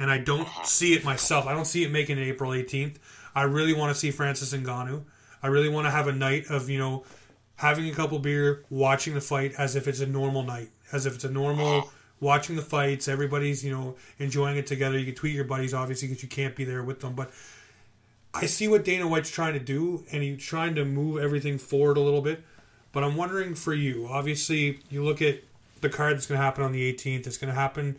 [0.00, 1.46] and I don't see it myself.
[1.46, 2.96] I don't see it making it April 18th.
[3.34, 5.04] I really want to see Francis Ngannou.
[5.42, 7.04] I really want to have a night of, you know,
[7.56, 11.14] having a couple beer, watching the fight as if it's a normal night, as if
[11.14, 13.08] it's a normal watching the fights.
[13.08, 14.98] Everybody's, you know, enjoying it together.
[14.98, 17.14] You can tweet your buddies, obviously, because you can't be there with them.
[17.14, 17.30] But
[18.32, 21.98] I see what Dana White's trying to do, and he's trying to move everything forward
[21.98, 22.42] a little bit.
[22.92, 25.40] But I'm wondering for you, obviously, you look at
[25.82, 27.26] the card that's going to happen on the 18th.
[27.26, 27.96] It's going to happen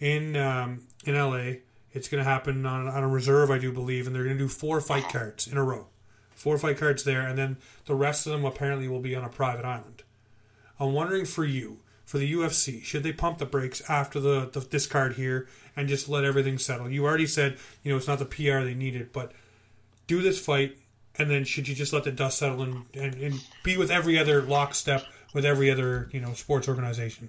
[0.00, 1.60] in um, in LA.
[1.92, 4.44] It's going to happen on, on a reserve, I do believe, and they're going to
[4.44, 5.86] do four fight cards in a row.
[6.34, 9.28] Four fight cards there, and then the rest of them apparently will be on a
[9.28, 10.02] private island.
[10.80, 14.60] I'm wondering for you, for the UFC, should they pump the brakes after the, the
[14.60, 16.90] this card here and just let everything settle?
[16.90, 19.32] You already said, you know, it's not the PR they needed, but
[20.06, 20.76] do this fight,
[21.16, 24.18] and then should you just let the dust settle and, and, and be with every
[24.18, 27.28] other lockstep with every other, you know, sports organization?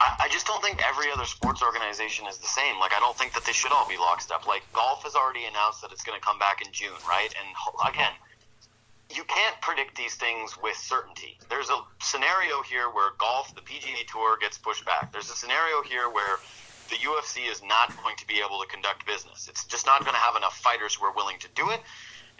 [0.00, 2.78] I, I just don't think every other sports organization is the same.
[2.78, 4.46] Like, I don't think that they should all be lockstep.
[4.46, 7.34] Like, golf has already announced that it's going to come back in June, right?
[7.34, 7.48] And
[7.88, 8.12] again,
[9.10, 11.38] you can't predict these things with certainty.
[11.50, 15.10] There's a scenario here where golf, the PGA Tour, gets pushed back.
[15.10, 16.38] There's a scenario here where
[16.88, 19.48] the UFC is not going to be able to conduct business.
[19.50, 21.80] It's just not going to have enough fighters who are willing to do it.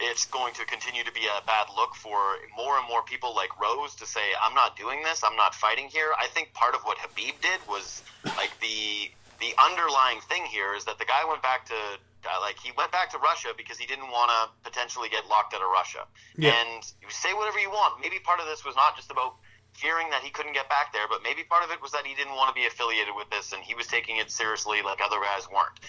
[0.01, 2.17] It's going to continue to be a bad look for
[2.57, 5.23] more and more people like Rose to say, "I'm not doing this.
[5.23, 8.03] I'm not fighting here." I think part of what Khabib did was
[8.37, 9.11] like the
[9.41, 12.93] the underlying thing here is that the guy went back to uh, like he went
[12.93, 16.05] back to Russia because he didn't want to potentially get locked out of Russia.
[16.37, 16.53] Yeah.
[16.53, 18.01] And you say whatever you want.
[18.01, 19.37] Maybe part of this was not just about
[19.73, 22.15] fearing that he couldn't get back there, but maybe part of it was that he
[22.15, 25.17] didn't want to be affiliated with this and he was taking it seriously like other
[25.21, 25.81] guys weren't.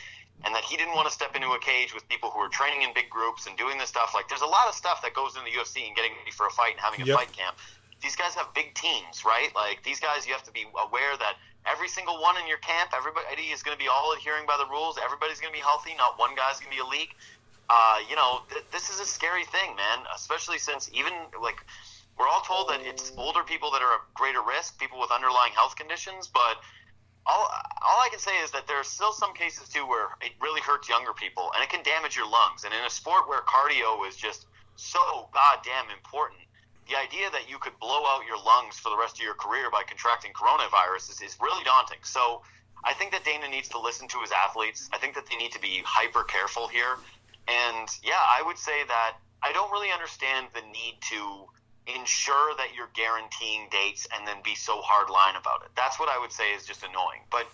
[0.43, 2.81] And that he didn't want to step into a cage with people who are training
[2.81, 4.13] in big groups and doing this stuff.
[4.13, 6.47] Like, there's a lot of stuff that goes into the UFC and getting ready for
[6.47, 7.17] a fight and having a yep.
[7.17, 7.57] fight camp.
[8.01, 9.53] These guys have big teams, right?
[9.53, 12.91] Like, these guys, you have to be aware that every single one in your camp,
[12.95, 14.97] everybody is going to be all adhering by the rules.
[14.97, 15.93] Everybody's going to be healthy.
[15.97, 17.13] Not one guy's going to be a leak.
[17.69, 19.99] Uh, you know, th- this is a scary thing, man.
[20.15, 21.63] Especially since even like
[22.17, 25.53] we're all told that it's older people that are at greater risk, people with underlying
[25.53, 26.27] health conditions.
[26.27, 26.59] But
[27.25, 27.49] all
[27.81, 30.61] all I can say is that there are still some cases too where it really
[30.61, 32.63] hurts younger people and it can damage your lungs.
[32.63, 36.41] And in a sport where cardio is just so goddamn important
[36.91, 39.71] the idea that you could blow out your lungs for the rest of your career
[39.71, 41.99] by contracting coronavirus is, is really daunting.
[42.03, 42.41] So
[42.83, 44.89] I think that Dana needs to listen to his athletes.
[44.91, 46.97] I think that they need to be hyper careful here.
[47.47, 51.47] And yeah, I would say that I don't really understand the need to
[51.87, 55.71] ensure that you're guaranteeing dates and then be so hard line about it.
[55.75, 57.25] That's what I would say is just annoying.
[57.31, 57.47] But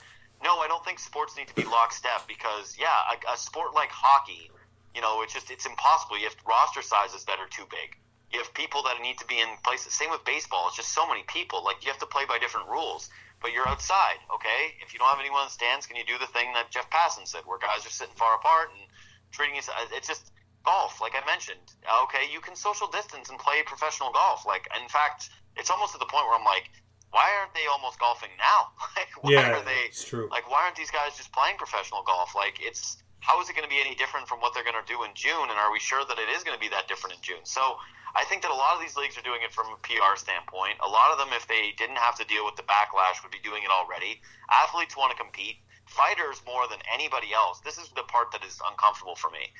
[0.43, 3.89] no, I don't think sports need to be lockstep because yeah, a, a sport like
[3.89, 4.51] hockey,
[4.93, 6.17] you know, it's just it's impossible.
[6.17, 7.97] You have roster sizes that are too big
[8.31, 9.93] you have people that need to be in places.
[9.93, 10.67] Same with baseball.
[10.67, 11.63] It's just so many people.
[11.63, 13.09] Like you have to play by different rules.
[13.39, 14.73] But you're outside, okay?
[14.81, 16.89] If you don't have anyone in the stands, can you do the thing that Jeff
[16.89, 18.81] Passan said, where guys are sitting far apart and
[19.29, 19.61] treating you?
[19.93, 20.31] It's just
[20.67, 21.63] golf, like I mentioned.
[22.03, 24.43] Okay, you can social distance and play professional golf.
[24.43, 26.67] Like, in fact, it's almost to the point where I'm like,
[27.15, 28.75] why aren't they almost golfing now?
[28.99, 29.87] like, why yeah, are they?
[29.87, 30.27] It's true.
[30.27, 32.35] Like, why aren't these guys just playing professional golf?
[32.35, 34.87] Like, it's how is it going to be any different from what they're going to
[34.91, 35.47] do in June?
[35.47, 37.43] And are we sure that it is going to be that different in June?
[37.47, 37.79] So
[38.15, 40.83] I think that a lot of these leagues are doing it from a PR standpoint.
[40.83, 43.39] A lot of them, if they didn't have to deal with the backlash, would be
[43.39, 44.19] doing it already.
[44.51, 45.63] Athletes want to compete.
[45.87, 47.63] Fighters more than anybody else.
[47.63, 49.51] This is the part that is uncomfortable for me.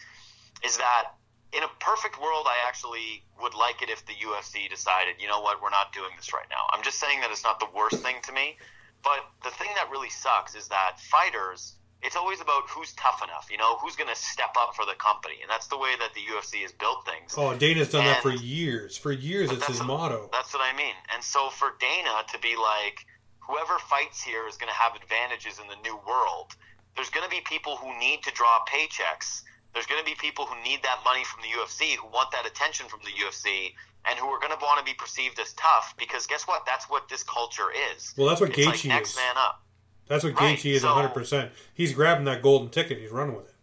[0.63, 1.13] Is that
[1.53, 5.41] in a perfect world, I actually would like it if the UFC decided, you know
[5.41, 6.67] what, we're not doing this right now.
[6.73, 8.57] I'm just saying that it's not the worst thing to me.
[9.03, 13.47] But the thing that really sucks is that fighters it's always about who's tough enough,
[13.51, 16.13] you know, who's going to step up for the company, and that's the way that
[16.13, 17.33] the UFC has built things.
[17.35, 18.97] Oh, Dana's done and, that for years.
[18.97, 20.29] For years, it's his what, motto.
[20.31, 20.93] That's what I mean.
[21.13, 23.05] And so for Dana to be like,
[23.39, 26.55] whoever fights here is going to have advantages in the new world.
[26.95, 29.41] There's going to be people who need to draw paychecks.
[29.77, 32.47] There's going to be people who need that money from the UFC, who want that
[32.47, 33.75] attention from the UFC,
[34.09, 35.93] and who are going to want to be perceived as tough.
[35.99, 36.65] Because guess what?
[36.65, 38.11] That's what this culture is.
[38.17, 39.15] Well, that's what it's Gaethje like next is.
[39.17, 39.61] man up.
[40.07, 40.57] That's what right.
[40.57, 41.51] Gaethje is so, 100%.
[41.75, 42.97] He's grabbing that golden ticket.
[42.97, 43.53] He's running with it.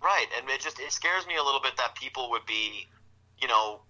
[0.00, 2.86] Right, and it just it scares me a little bit that people would be,
[3.42, 3.80] you know,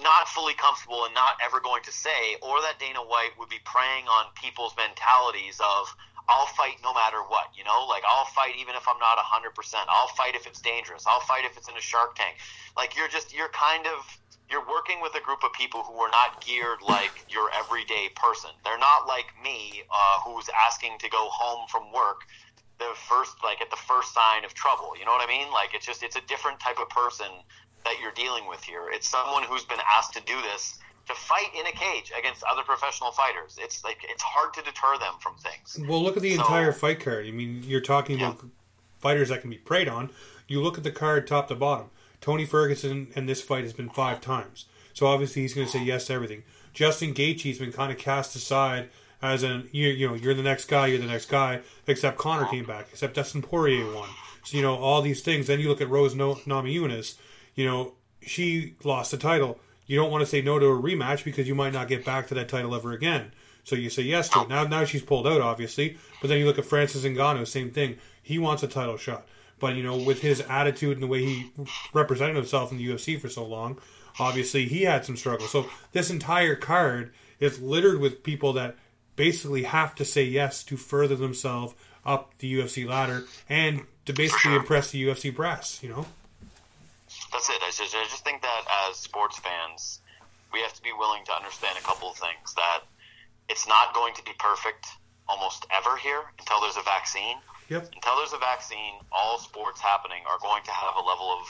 [0.00, 3.58] not fully comfortable and not ever going to say, or that Dana White would be
[3.64, 5.92] preying on people's mentalities of,
[6.28, 9.50] I'll fight no matter what, you know, like I'll fight even if I'm not 100%.
[9.88, 11.06] I'll fight if it's dangerous.
[11.06, 12.36] I'll fight if it's in a shark tank.
[12.76, 14.02] Like you're just, you're kind of
[14.50, 18.50] you're working with a group of people who are not geared like your everyday person.
[18.64, 22.22] They're not like me, uh, who's asking to go home from work
[22.78, 24.94] the first, like at the first sign of trouble.
[24.98, 25.50] You know what I mean?
[25.50, 27.26] Like it's just, it's a different type of person
[27.84, 28.86] that you're dealing with here.
[28.90, 32.62] It's someone who's been asked to do this to fight in a cage against other
[32.62, 33.58] professional fighters.
[33.60, 35.78] It's like it's hard to deter them from things.
[35.88, 37.26] Well, look at the so, entire fight card.
[37.26, 38.30] I mean, you're talking yeah.
[38.30, 38.44] about
[38.98, 40.10] fighters that can be preyed on.
[40.48, 41.90] You look at the card top to bottom.
[42.20, 44.66] Tony Ferguson and this fight has been five times.
[44.94, 46.42] So obviously he's going to say yes to everything.
[46.72, 48.88] Justin Gaethje's been kind of cast aside
[49.22, 51.60] as an you, you know you're the next guy, you're the next guy.
[51.86, 54.08] Except Conor came back, except Dustin Poirier won.
[54.44, 55.46] So you know all these things.
[55.46, 57.14] Then you look at Rose no- Namajunas.
[57.54, 59.60] You know she lost the title.
[59.86, 62.28] You don't want to say no to a rematch because you might not get back
[62.28, 63.32] to that title ever again.
[63.64, 64.48] So you say yes to it.
[64.48, 65.96] Now now she's pulled out, obviously.
[66.20, 67.98] But then you look at Francis Ngannou, same thing.
[68.22, 69.26] He wants a title shot.
[69.58, 71.50] But you know, with his attitude and the way he
[71.92, 73.78] represented himself in the UFC for so long,
[74.18, 75.50] obviously he had some struggles.
[75.50, 78.76] So this entire card is littered with people that
[79.16, 84.54] basically have to say yes to further themselves up the UFC ladder and to basically
[84.54, 85.82] impress the UFC brass.
[85.82, 86.06] You know.
[87.32, 87.60] That's it.
[87.62, 90.00] I just, I just think that as sports fans,
[90.52, 92.54] we have to be willing to understand a couple of things.
[92.54, 92.80] That
[93.48, 94.86] it's not going to be perfect
[95.28, 97.36] almost ever here until there's a vaccine.
[97.68, 97.90] Yep.
[97.94, 101.46] Until there's a vaccine, all sports happening are going to have a level of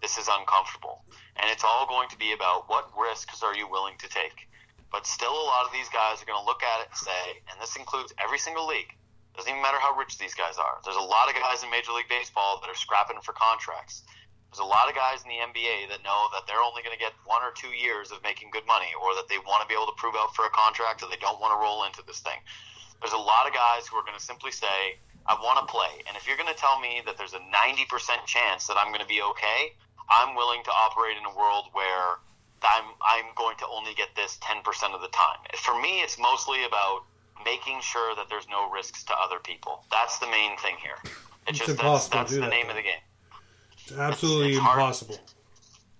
[0.00, 1.04] this is uncomfortable.
[1.36, 4.48] And it's all going to be about what risks are you willing to take.
[4.90, 7.44] But still, a lot of these guys are going to look at it and say,
[7.52, 8.96] and this includes every single league,
[9.36, 10.80] doesn't even matter how rich these guys are.
[10.84, 14.02] There's a lot of guys in Major League Baseball that are scrapping for contracts.
[14.50, 16.98] There's a lot of guys in the NBA that know that they're only going to
[16.98, 19.78] get one or two years of making good money, or that they want to be
[19.78, 22.18] able to prove out for a contract, or they don't want to roll into this
[22.18, 22.42] thing.
[22.98, 24.98] There's a lot of guys who are going to simply say,
[25.30, 26.02] I want to play.
[26.10, 29.00] And if you're going to tell me that there's a 90% chance that I'm going
[29.00, 29.78] to be okay,
[30.10, 32.18] I'm willing to operate in a world where
[32.62, 34.58] I'm, I'm going to only get this 10%
[34.90, 35.38] of the time.
[35.62, 37.06] For me, it's mostly about
[37.44, 39.84] making sure that there's no risks to other people.
[39.90, 40.98] That's the main thing here.
[41.46, 43.00] It's, It's just that's, that's the that, name of the game.
[43.90, 44.78] It's absolutely it's hard.
[44.78, 45.18] impossible.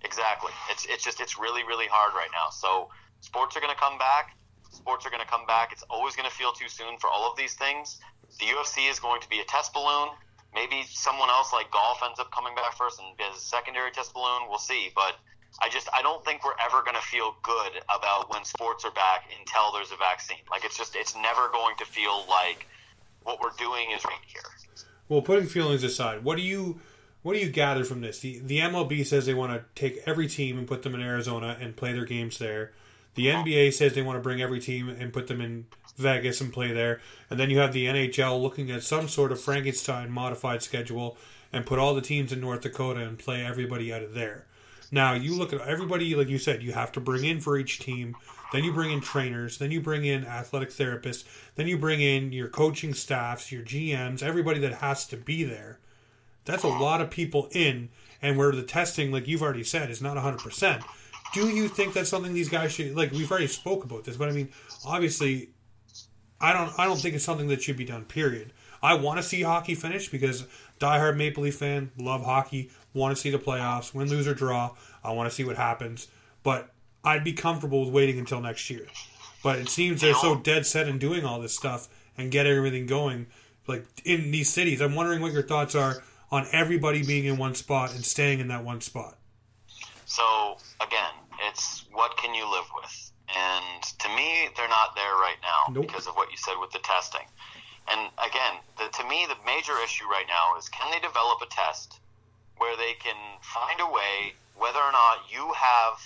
[0.03, 0.51] Exactly.
[0.69, 2.49] It's it's just it's really really hard right now.
[2.49, 4.35] So sports are going to come back.
[4.71, 5.71] Sports are going to come back.
[5.73, 7.99] It's always going to feel too soon for all of these things.
[8.39, 10.09] The UFC is going to be a test balloon.
[10.55, 14.13] Maybe someone else like golf ends up coming back first and is a secondary test
[14.13, 14.47] balloon.
[14.49, 14.91] We'll see.
[14.95, 15.15] But
[15.61, 18.91] I just I don't think we're ever going to feel good about when sports are
[18.91, 20.43] back until there's a vaccine.
[20.49, 22.65] Like it's just it's never going to feel like
[23.23, 24.41] what we're doing is right here.
[25.09, 26.79] Well, putting feelings aside, what do you
[27.23, 28.19] what do you gather from this?
[28.19, 31.57] The the MLB says they want to take every team and put them in Arizona
[31.59, 32.71] and play their games there.
[33.15, 33.43] The uh-huh.
[33.43, 35.65] NBA says they want to bring every team and put them in
[35.97, 37.01] Vegas and play there.
[37.29, 41.17] And then you have the NHL looking at some sort of Frankenstein modified schedule
[41.51, 44.45] and put all the teams in North Dakota and play everybody out of there.
[44.91, 47.79] Now you look at everybody, like you said, you have to bring in for each
[47.79, 48.15] team.
[48.51, 49.57] Then you bring in trainers.
[49.57, 51.23] Then you bring in athletic therapists.
[51.55, 55.79] Then you bring in your coaching staffs, your GMs, everybody that has to be there.
[56.45, 57.89] That's a lot of people in,
[58.21, 60.83] and where the testing, like you've already said, is not 100%.
[61.33, 63.11] Do you think that's something these guys should like?
[63.11, 64.49] We've already spoke about this, but I mean,
[64.85, 65.51] obviously,
[66.41, 66.77] I don't.
[66.77, 68.03] I don't think it's something that should be done.
[68.03, 68.51] Period.
[68.83, 70.45] I want to see hockey finish because
[70.79, 74.71] diehard Maple Leaf fan, love hockey, want to see the playoffs, win, lose or draw.
[75.03, 76.07] I want to see what happens,
[76.43, 76.71] but
[77.03, 78.87] I'd be comfortable with waiting until next year.
[79.43, 82.87] But it seems they're so dead set in doing all this stuff and getting everything
[82.87, 83.27] going,
[83.67, 84.81] like in these cities.
[84.81, 88.47] I'm wondering what your thoughts are on everybody being in one spot and staying in
[88.47, 89.17] that one spot.
[90.05, 91.13] So again,
[91.47, 93.11] it's what can you live with?
[93.35, 95.87] And to me, they're not there right now Nope.
[95.87, 97.27] because of what you said with the testing.
[97.89, 101.47] And again, the, to me, the major issue right now is can they develop a
[101.47, 101.99] test
[102.57, 105.99] where they can find a way, whether or not you have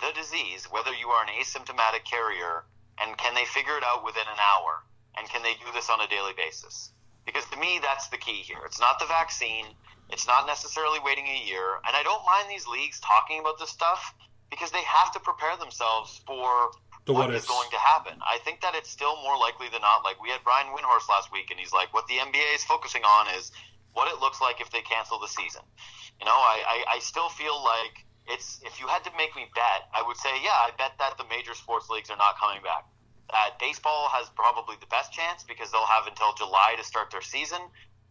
[0.00, 2.64] the disease, whether you are an asymptomatic carrier,
[3.00, 4.84] and can they figure it out within an hour?
[5.18, 6.90] And can they do this on a daily basis?
[7.26, 8.62] Because to me, that's the key here.
[8.64, 9.66] It's not the vaccine.
[10.10, 11.82] It's not necessarily waiting a year.
[11.86, 14.14] And I don't mind these leagues talking about this stuff
[14.50, 16.70] because they have to prepare themselves for
[17.04, 18.14] The what what is going to happen.
[18.22, 20.04] I think that it's still more likely than not.
[20.04, 23.02] Like we had Brian Windhorst last week, and he's like, what the NBA is focusing
[23.02, 23.50] on is
[23.92, 25.62] what it looks like if they cancel the season.
[26.20, 29.46] You know, I, I, I still feel like it's if you had to make me
[29.54, 32.62] bet, I would say, yeah, I bet that the major sports leagues are not coming
[32.62, 32.86] back.
[33.32, 37.22] That baseball has probably the best chance because they'll have until July to start their
[37.22, 37.60] season.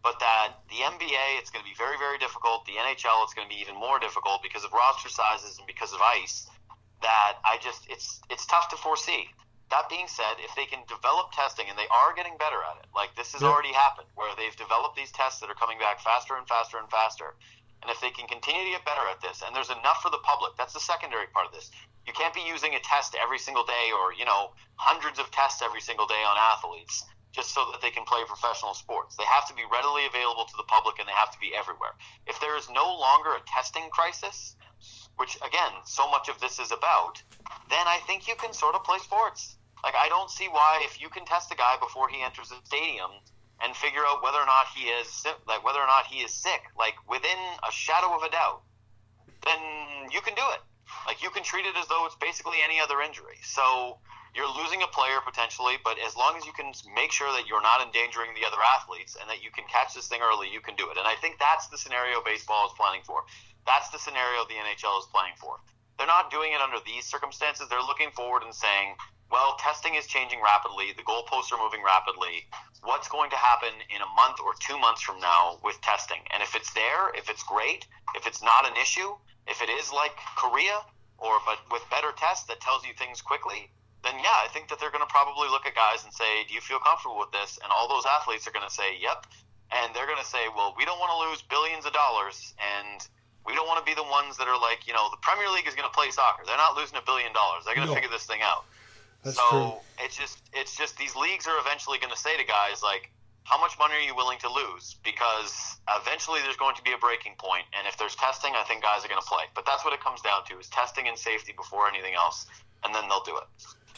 [0.03, 2.65] But that the NBA, it's going to be very, very difficult.
[2.65, 5.93] The NHL, it's going to be even more difficult because of roster sizes and because
[5.93, 6.45] of ice.
[7.01, 9.27] That I just, it's it's tough to foresee.
[9.71, 12.87] That being said, if they can develop testing, and they are getting better at it,
[12.95, 13.51] like this has Yep.
[13.51, 16.89] already happened, where they've developed these tests that are coming back faster and faster and
[16.91, 17.33] faster,
[17.81, 20.21] and if they can continue to get better at this, and there's enough for the
[20.23, 21.71] public, that's the secondary part of this.
[22.07, 25.61] You can't be using a test every single day, or you know, hundreds of tests
[25.61, 27.03] every single day on athletes
[27.35, 29.17] just so that they can play professional sports.
[29.17, 31.91] They have to be readily available to the public, and they have to be everywhere.
[32.25, 34.55] If there is no longer a testing crisis,
[35.17, 37.21] which again, so much of this is about,
[37.69, 39.57] then I think you can sort of play sports.
[39.83, 42.57] Like I don't see why if you can test a guy before he enters the
[42.63, 43.11] stadium
[43.63, 46.61] and figure out whether or not he is like whether or not he is sick,
[46.77, 48.61] like within a shadow of a doubt,
[49.45, 49.59] then
[50.11, 50.61] you can do it.
[51.07, 53.39] Like you can treat it as though it's basically any other injury.
[53.43, 53.97] So
[54.35, 57.63] you're losing a player potentially, but as long as you can make sure that you're
[57.63, 60.75] not endangering the other athletes and that you can catch this thing early, you can
[60.75, 60.99] do it.
[60.99, 63.23] And I think that's the scenario baseball is planning for.
[63.65, 65.57] That's the scenario the NHL is playing for.
[65.97, 67.71] They're not doing it under these circumstances.
[67.71, 68.99] They're looking forward and saying,
[69.31, 70.93] well, testing is changing rapidly.
[70.95, 72.45] The goalposts are moving rapidly.
[72.83, 76.21] What's going to happen in a month or two months from now with testing?
[76.33, 79.17] And if it's there, if it's great, if it's not an issue,
[79.47, 80.85] if it is like Korea,
[81.17, 83.71] or but with better tests that tells you things quickly,
[84.03, 86.53] then yeah, I think that they're going to probably look at guys and say, "Do
[86.53, 89.25] you feel comfortable with this?" And all those athletes are going to say, "Yep,"
[89.71, 93.01] and they're going to say, "Well, we don't want to lose billions of dollars, and
[93.45, 95.67] we don't want to be the ones that are like, you know, the Premier League
[95.67, 96.43] is going to play soccer.
[96.45, 97.65] They're not losing a billion dollars.
[97.65, 97.97] They're going to no.
[97.97, 98.65] figure this thing out."
[99.25, 100.05] That's so true.
[100.05, 103.09] it's just it's just these leagues are eventually going to say to guys like,
[103.43, 104.95] how much money are you willing to lose?
[105.03, 108.83] Because eventually there's going to be a breaking point, and if there's testing, I think
[108.83, 109.43] guys are going to play.
[109.55, 112.45] But that's what it comes down to: is testing and safety before anything else,
[112.83, 113.43] and then they'll do it.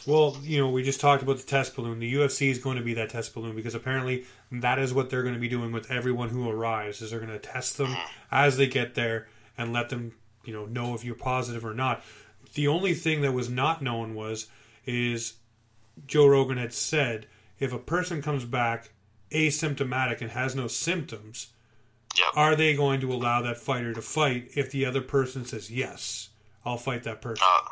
[0.06, 1.98] Well, you know, we just talked about the test balloon.
[1.98, 5.22] The UFC is going to be that test balloon because apparently that is what they're
[5.22, 7.02] going to be doing with everyone who arrives.
[7.02, 7.94] Is they're going to test them
[8.30, 10.12] as they get there and let them,
[10.44, 12.02] you know, know if you're positive or not.
[12.54, 14.46] The only thing that was not known was
[14.88, 15.34] is
[16.06, 17.26] Joe Rogan had said
[17.60, 18.90] if a person comes back
[19.30, 21.48] asymptomatic and has no symptoms,
[22.16, 22.28] yep.
[22.34, 26.30] are they going to allow that fighter to fight if the other person says yes,
[26.64, 27.46] I'll fight that person?
[27.46, 27.68] Uh,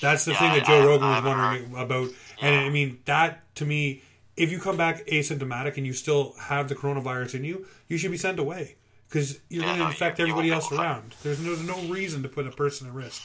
[0.00, 1.82] That's the yeah, thing that Joe I, Rogan I, was wondering heard.
[1.82, 2.48] about, yeah.
[2.48, 4.02] and I mean that to me,
[4.36, 8.10] if you come back asymptomatic and you still have the coronavirus in you, you should
[8.10, 8.76] be sent away
[9.08, 11.14] because you're yeah, going to no, infect you, everybody you else around.
[11.22, 13.22] There's no, there's no reason to put a person at risk.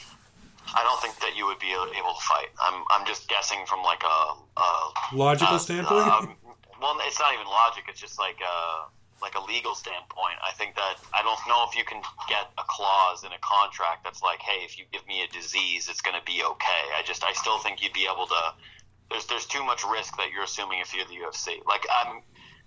[0.74, 2.48] I don't think that you would be able to fight.
[2.60, 4.70] I'm I'm just guessing from like a, a
[5.14, 6.06] logical standpoint.
[6.06, 6.36] Um,
[6.80, 7.84] well, it's not even logic.
[7.88, 8.86] It's just like a
[9.22, 10.36] like a legal standpoint.
[10.44, 14.04] I think that I don't know if you can get a clause in a contract
[14.04, 16.82] that's like, hey, if you give me a disease, it's going to be okay.
[16.96, 18.54] I just I still think you'd be able to.
[19.10, 21.64] There's there's too much risk that you're assuming if you're the UFC.
[21.66, 22.22] Like I'm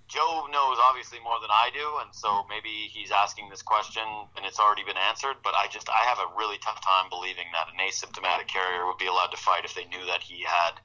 [0.08, 4.04] Joe knows obviously more than I do, and so maybe he's asking this question
[4.38, 5.38] and it's already been answered.
[5.44, 8.98] But I just I have a really tough time believing that an asymptomatic carrier would
[8.98, 10.80] be allowed to fight if they knew that he had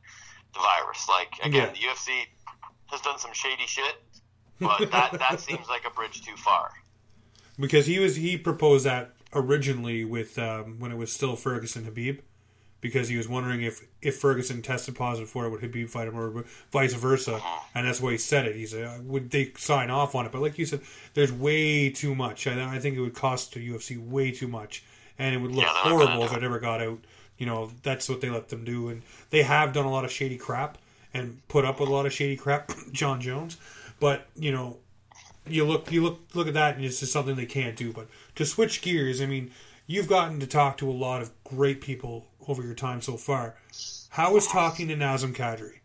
[0.55, 1.09] the virus.
[1.09, 1.93] Like again, yeah.
[1.93, 2.27] the UFC
[2.87, 3.97] has done some shady shit,
[4.61, 6.71] but that that seems like a bridge too far.
[7.59, 12.21] Because he was he proposed that originally with um, when it was still Ferguson Khabib
[12.81, 16.19] because he was wondering if if Ferguson tested positive for it, would Khabib fight him,
[16.19, 17.41] or vice versa?
[17.75, 18.57] And that's why he said it.
[18.57, 20.33] He said, uh, would they sign off on it?
[20.33, 20.81] But like you said,
[21.15, 22.47] there's way too much.
[22.47, 24.85] I, I think it would cost the UFC way too much,
[25.19, 26.99] and it would look yeah, horrible if it ever got out.
[27.37, 30.11] You know, that's what they let them do, and they have done a lot of
[30.11, 30.79] shady crap
[31.15, 33.57] and put up with a lot of shady crap, Jon Jones.
[34.01, 34.79] But you know,
[35.47, 37.93] you look you look look at that, and it's just something they can't do.
[37.93, 39.51] But to switch gears, I mean,
[39.87, 43.57] you've gotten to talk to a lot of great people over your time so far.
[44.11, 45.81] How was talking to Nazem Kadri?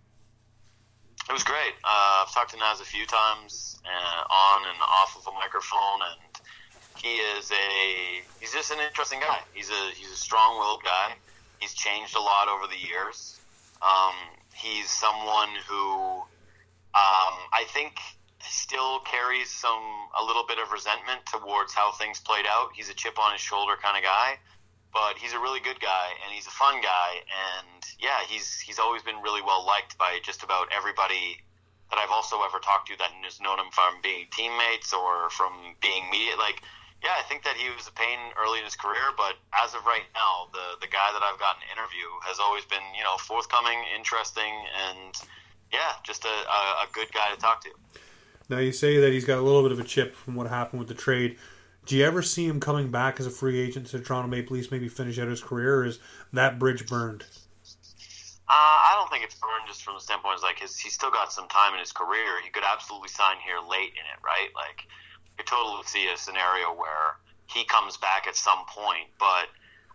[1.29, 1.73] It was great.
[1.83, 5.99] Uh, I've talked to Naz a few times uh, on and off of a microphone,
[6.11, 9.39] and he is a he's just an interesting guy.
[9.53, 11.13] He's a he's a strong-willed guy.
[11.59, 13.39] He's changed a lot over the years.
[13.81, 14.15] Um,
[14.53, 16.23] he's someone who
[16.95, 17.93] um, I think
[18.39, 19.81] still carries some
[20.19, 22.69] a little bit of resentment towards how things played out.
[22.75, 24.37] He's a chip on his shoulder kind of guy
[24.93, 28.77] but he's a really good guy and he's a fun guy and yeah he's he's
[28.77, 31.41] always been really well liked by just about everybody
[31.89, 35.75] that I've also ever talked to that has known him from being teammates or from
[35.81, 36.61] being media like
[37.01, 39.83] yeah I think that he was a pain early in his career but as of
[39.85, 43.17] right now the the guy that I've gotten to interview has always been you know
[43.17, 44.53] forthcoming interesting
[44.93, 45.17] and
[45.73, 47.73] yeah just a, a, a good guy to talk to.
[48.49, 50.79] Now you say that he's got a little bit of a chip from what happened
[50.79, 51.37] with the trade
[51.85, 54.71] do you ever see him coming back as a free agent to Toronto Maple Leafs,
[54.71, 55.99] maybe finish out his career, is
[56.31, 57.25] that bridge burned?
[58.49, 61.11] Uh, I don't think it's burned just from the standpoint of like his, he's still
[61.11, 62.41] got some time in his career.
[62.43, 64.49] He could absolutely sign here late in it, right?
[64.55, 64.85] Like,
[65.37, 67.17] you totally see a scenario where
[67.47, 69.49] he comes back at some point, but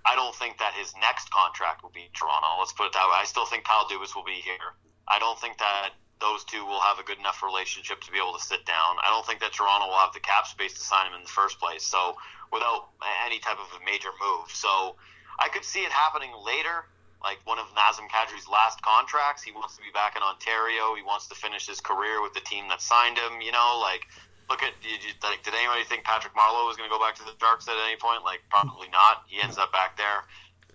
[0.04, 2.58] I don't think that his next contract will be Toronto.
[2.58, 3.20] Let's put it that way.
[3.20, 4.74] I still think Kyle Dubas will be here.
[5.06, 5.90] I don't think that
[6.20, 8.98] those two will have a good enough relationship to be able to sit down.
[9.02, 11.30] I don't think that Toronto will have the cap space to sign him in the
[11.30, 11.84] first place.
[11.84, 12.16] So
[12.52, 12.88] without
[13.26, 14.96] any type of a major move, so
[15.38, 16.86] I could see it happening later.
[17.22, 20.94] Like one of Nazem Kadri's last contracts, he wants to be back in Ontario.
[20.94, 23.42] He wants to finish his career with the team that signed him.
[23.42, 24.06] You know, like
[24.48, 27.16] look at did, you, like did anybody think Patrick Marleau was going to go back
[27.16, 28.22] to the Sharks at any point?
[28.22, 29.26] Like probably not.
[29.26, 30.22] He ends up back there.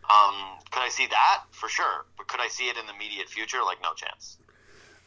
[0.03, 2.05] Um, could I see that for sure?
[2.17, 3.63] But could I see it in the immediate future?
[3.63, 4.37] Like no chance.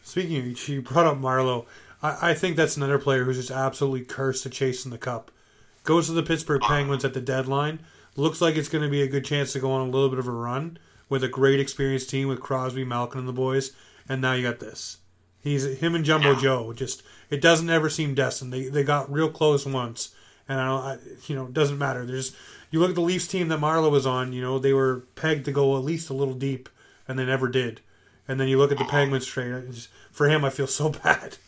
[0.06, 1.66] Speaking of, she brought up Marleau.
[2.00, 5.32] I, I think that's another player who's just absolutely cursed to chase in the cup.
[5.82, 6.68] Goes to the Pittsburgh ah.
[6.68, 7.80] Penguins at the deadline.
[8.14, 10.20] Looks like it's going to be a good chance to go on a little bit
[10.20, 10.78] of a run
[11.08, 13.72] with a great experienced team with Crosby, Malkin, and the boys.
[14.08, 14.98] And now you got this.
[15.40, 16.40] He's him and Jumbo yeah.
[16.40, 16.72] Joe.
[16.72, 18.52] Just it doesn't ever seem destined.
[18.52, 20.14] They they got real close once,
[20.48, 20.82] and I don't.
[20.84, 22.06] I, you know, it doesn't matter.
[22.06, 22.34] There's
[22.70, 24.32] you look at the Leafs team that Marleau was on.
[24.32, 26.68] You know, they were pegged to go at least a little deep,
[27.08, 27.80] and they never did.
[28.28, 29.72] And then you look at the Penguins trade.
[29.72, 31.38] Just, for him, I feel so bad.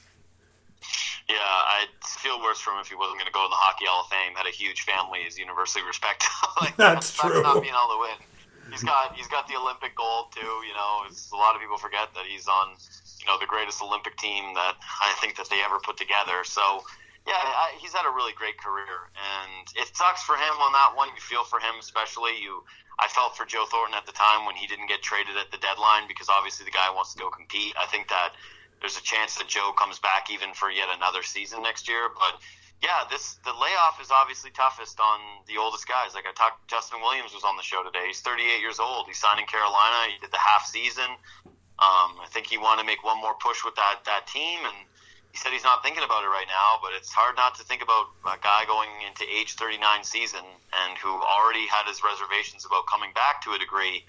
[1.28, 3.84] Yeah, I'd feel worse for him if he wasn't going to go in the Hockey
[3.84, 4.32] Hall of Fame.
[4.34, 6.30] Had a huge family, is universally respected.
[6.60, 7.42] like, that's, that's true.
[7.42, 8.18] Not being able to win.
[8.72, 10.64] he's got he's got the Olympic gold too.
[10.64, 12.80] You know, a lot of people forget that he's on
[13.20, 16.44] you know the greatest Olympic team that I think that they ever put together.
[16.44, 16.82] So
[17.28, 20.96] yeah, I, he's had a really great career, and it sucks for him on that
[20.96, 21.08] one.
[21.12, 22.64] You feel for him, especially you.
[22.98, 25.58] I felt for Joe Thornton at the time when he didn't get traded at the
[25.58, 27.74] deadline because obviously the guy wants to go compete.
[27.78, 28.34] I think that
[28.80, 32.40] there's a chance that Joe comes back even for yet another season next year, but
[32.82, 36.14] yeah, this the layoff is obviously toughest on the oldest guys.
[36.14, 38.06] Like I talked, Justin Williams was on the show today.
[38.06, 39.06] He's 38 years old.
[39.06, 40.10] He's signed in Carolina.
[40.12, 41.10] He did the half season.
[41.78, 44.78] Um, I think he wanted to make one more push with that that team, and
[45.32, 47.82] he said he's not thinking about it right now, but it's hard not to think
[47.82, 52.86] about a guy going into age 39 season and who already had his reservations about
[52.88, 54.04] coming back to a degree,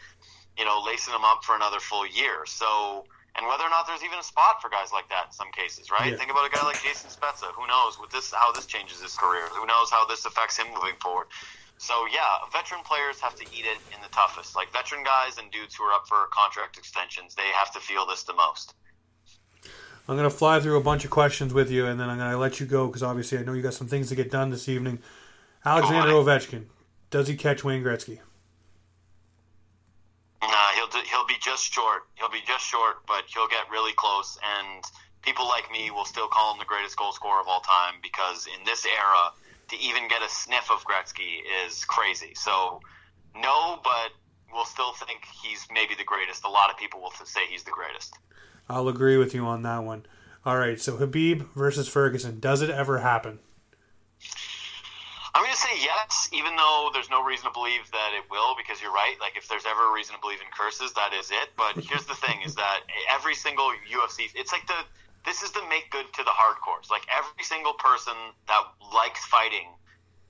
[0.58, 2.48] you know, lacing him up for another full year.
[2.48, 3.04] So,
[3.36, 5.92] and whether or not there's even a spot for guys like that in some cases,
[5.92, 6.12] right?
[6.12, 6.18] Yeah.
[6.18, 7.52] Think about a guy like Jason Spezza.
[7.52, 9.48] Who knows with this how this changes his career?
[9.52, 11.28] Who knows how this affects him moving forward?
[11.80, 14.56] So yeah, veteran players have to eat it in the toughest.
[14.56, 18.06] Like veteran guys and dudes who are up for contract extensions, they have to feel
[18.06, 18.76] this the most.
[20.10, 22.32] I'm going to fly through a bunch of questions with you, and then I'm going
[22.32, 24.50] to let you go because obviously I know you got some things to get done
[24.50, 24.98] this evening.
[25.64, 26.66] Alexander oh, Ovechkin,
[27.12, 28.18] does he catch Wayne Gretzky?
[30.42, 32.08] Nah, he'll do, he'll be just short.
[32.16, 34.40] He'll be just short, but he'll get really close.
[34.58, 34.84] And
[35.22, 38.48] people like me will still call him the greatest goal scorer of all time because
[38.48, 39.32] in this era,
[39.68, 42.34] to even get a sniff of Gretzky is crazy.
[42.34, 42.82] So,
[43.36, 44.10] no, but
[44.52, 46.46] we'll still think he's maybe the greatest.
[46.46, 48.18] A lot of people will say he's the greatest.
[48.70, 50.06] I'll agree with you on that one.
[50.46, 52.40] All right, so Khabib versus Ferguson.
[52.40, 53.40] Does it ever happen?
[55.36, 58.56] I'm going to say yes, even though there's no reason to believe that it will,
[58.58, 59.16] because you're right.
[59.20, 61.50] Like, if there's ever a reason to believe in curses, that is it.
[61.58, 64.80] But here's the thing: is that every single UFC, it's like the
[65.26, 66.90] this is the make good to the hardcores.
[66.90, 68.14] Like every single person
[68.48, 68.64] that
[68.94, 69.68] likes fighting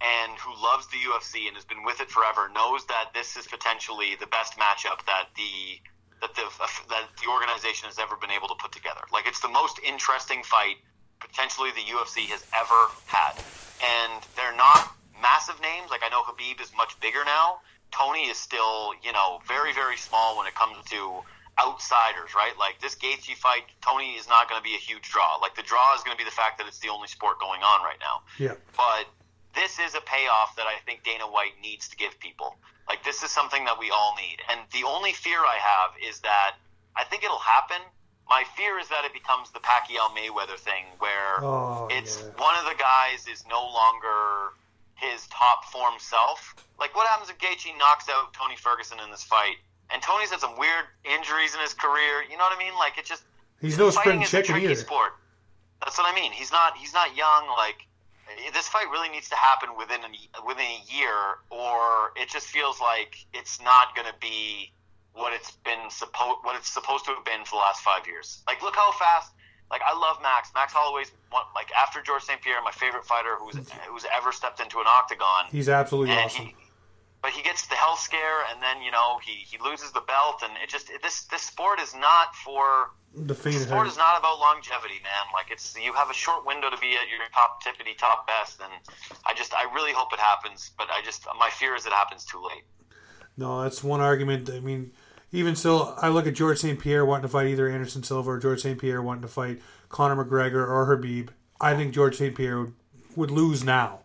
[0.01, 3.45] and who loves the UFC and has been with it forever knows that this is
[3.47, 5.79] potentially the best matchup that the
[6.21, 6.45] that the
[6.89, 9.01] that the organization has ever been able to put together.
[9.11, 10.77] Like it's the most interesting fight
[11.19, 13.35] potentially the UFC has ever had,
[13.83, 15.91] and they're not massive names.
[15.91, 17.59] Like I know Khabib is much bigger now.
[17.91, 21.23] Tony is still you know very very small when it comes to
[21.59, 22.53] outsiders, right?
[22.57, 25.37] Like this Gaethje fight, Tony is not going to be a huge draw.
[25.41, 27.61] Like the draw is going to be the fact that it's the only sport going
[27.61, 28.23] on right now.
[28.37, 28.55] Yeah.
[28.77, 29.11] But
[29.59, 32.55] this is a payoff that I think Dana White needs to give people.
[32.87, 34.39] Like this is something that we all need.
[34.49, 36.55] And the only fear I have is that
[36.95, 37.83] I think it'll happen.
[38.29, 42.41] My fear is that it becomes the Pacquiao Mayweather thing where oh, it's yeah.
[42.41, 44.55] one of the guys is no longer
[44.95, 46.55] his top form self.
[46.79, 49.57] Like what happens if Gaethje knocks out Tony Ferguson in this fight?
[49.91, 52.23] And Tony's had some weird injuries in his career.
[52.29, 52.73] You know what I mean?
[52.79, 53.23] Like it just
[53.59, 54.75] he's no spring chicken either.
[54.75, 55.13] Sport.
[55.83, 56.31] That's what I mean.
[56.31, 56.77] He's not.
[56.77, 57.47] He's not young.
[57.57, 57.87] Like
[58.53, 62.79] this fight really needs to happen within a, within a year, or it just feels
[62.79, 64.71] like it's not going to be
[65.13, 68.41] what it's been supposed what it's supposed to have been for the last five years.
[68.47, 69.31] Like, look how fast.
[69.71, 70.49] Like, I love Max.
[70.55, 72.41] Max Holloway's one, like after George St.
[72.41, 73.55] Pierre, my favorite fighter who's
[73.87, 75.45] who's ever stepped into an octagon.
[75.51, 76.47] He's absolutely awesome.
[76.47, 76.55] He,
[77.21, 80.41] but he gets the health scare, and then you know he, he loses the belt,
[80.43, 85.01] and it just this this sport is not for the sport is not about longevity,
[85.03, 85.25] man.
[85.33, 88.61] Like it's you have a short window to be at your top tippity top best,
[88.61, 88.71] and
[89.25, 92.25] I just I really hope it happens, but I just my fear is it happens
[92.25, 92.63] too late.
[93.37, 94.49] No, that's one argument.
[94.49, 94.91] I mean,
[95.31, 96.79] even still, I look at George St.
[96.79, 98.79] Pierre wanting to fight either Anderson Silva or George St.
[98.79, 101.29] Pierre wanting to fight Conor McGregor or Khabib.
[101.61, 102.35] I think George St.
[102.35, 102.73] Pierre would,
[103.15, 104.01] would lose now,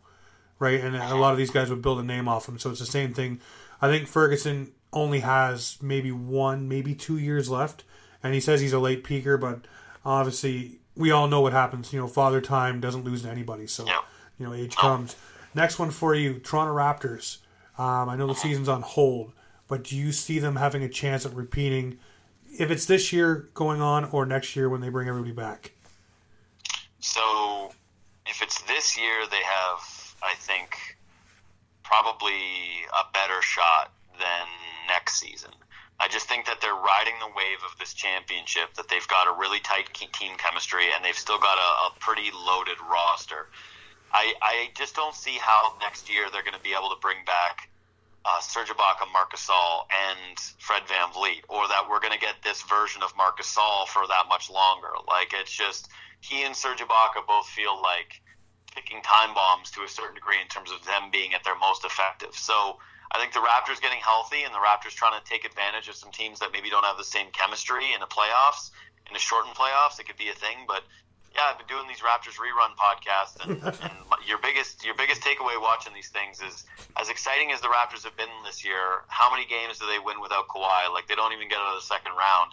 [0.64, 0.80] right?
[0.80, 2.58] And a lot of these guys would build a name off him.
[2.58, 3.40] So it's the same thing.
[3.80, 7.84] I think Ferguson only has maybe one, maybe two years left
[8.24, 9.66] and he says he's a late peaker, but
[10.04, 11.92] obviously we all know what happens.
[11.92, 13.86] You know, father time doesn't lose to anybody, so
[14.38, 15.14] you know age comes.
[15.54, 17.38] Next one for you, Toronto Raptors.
[17.78, 19.32] Um, I know the season's on hold,
[19.68, 21.98] but do you see them having a chance at repeating?
[22.58, 25.72] If it's this year going on or next year when they bring everybody back.
[27.00, 27.72] So,
[28.26, 29.78] if it's this year, they have,
[30.24, 30.96] I think,
[31.82, 32.40] probably
[32.90, 34.46] a better shot than
[34.88, 35.50] next season.
[36.00, 39.38] I just think that they're riding the wave of this championship, that they've got a
[39.38, 43.48] really tight team chemistry, and they've still got a, a pretty loaded roster.
[44.12, 47.18] I, I just don't see how next year they're going to be able to bring
[47.26, 47.68] back
[48.24, 52.62] uh, Serge Ibaka, Marc Gasol, and Fred VanVleet, or that we're going to get this
[52.62, 54.90] version of Marc Gasol for that much longer.
[55.06, 55.88] Like, it's just,
[56.20, 58.22] he and Serge Ibaka both feel like
[58.74, 61.84] ticking time bombs to a certain degree in terms of them being at their most
[61.84, 62.34] effective.
[62.34, 62.78] So,
[63.12, 66.10] I think the Raptors getting healthy and the Raptors trying to take advantage of some
[66.10, 68.74] teams that maybe don't have the same chemistry in the playoffs,
[69.06, 70.66] in the shortened playoffs, it could be a thing.
[70.66, 70.82] But
[71.34, 73.94] yeah, I've been doing these Raptors rerun podcasts, and, and
[74.26, 76.64] your biggest your biggest takeaway watching these things is
[76.98, 79.02] as exciting as the Raptors have been this year.
[79.08, 80.92] How many games do they win without Kawhi?
[80.92, 82.52] Like they don't even get out of the second round.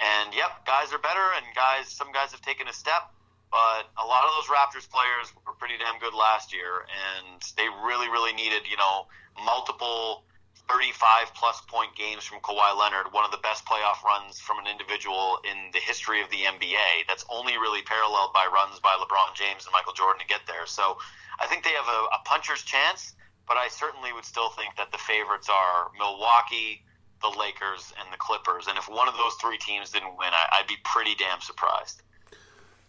[0.00, 3.12] And yep, guys are better, and guys some guys have taken a step,
[3.54, 7.70] but a lot of those Raptors players were pretty damn good last year, and they
[7.86, 9.06] really really needed you know
[9.38, 10.26] multiple
[10.68, 14.66] 35 plus point games from Kawhi Leonard, one of the best playoff runs from an
[14.66, 17.06] individual in the history of the NBA.
[17.06, 20.66] That's only really paralleled by runs by LeBron James and Michael Jordan to get there.
[20.66, 20.96] So
[21.38, 23.14] I think they have a, a puncher's chance,
[23.46, 26.82] but I certainly would still think that the favorites are Milwaukee,
[27.20, 28.66] the Lakers, and the Clippers.
[28.66, 32.00] And if one of those three teams didn't win, I, I'd be pretty damn surprised.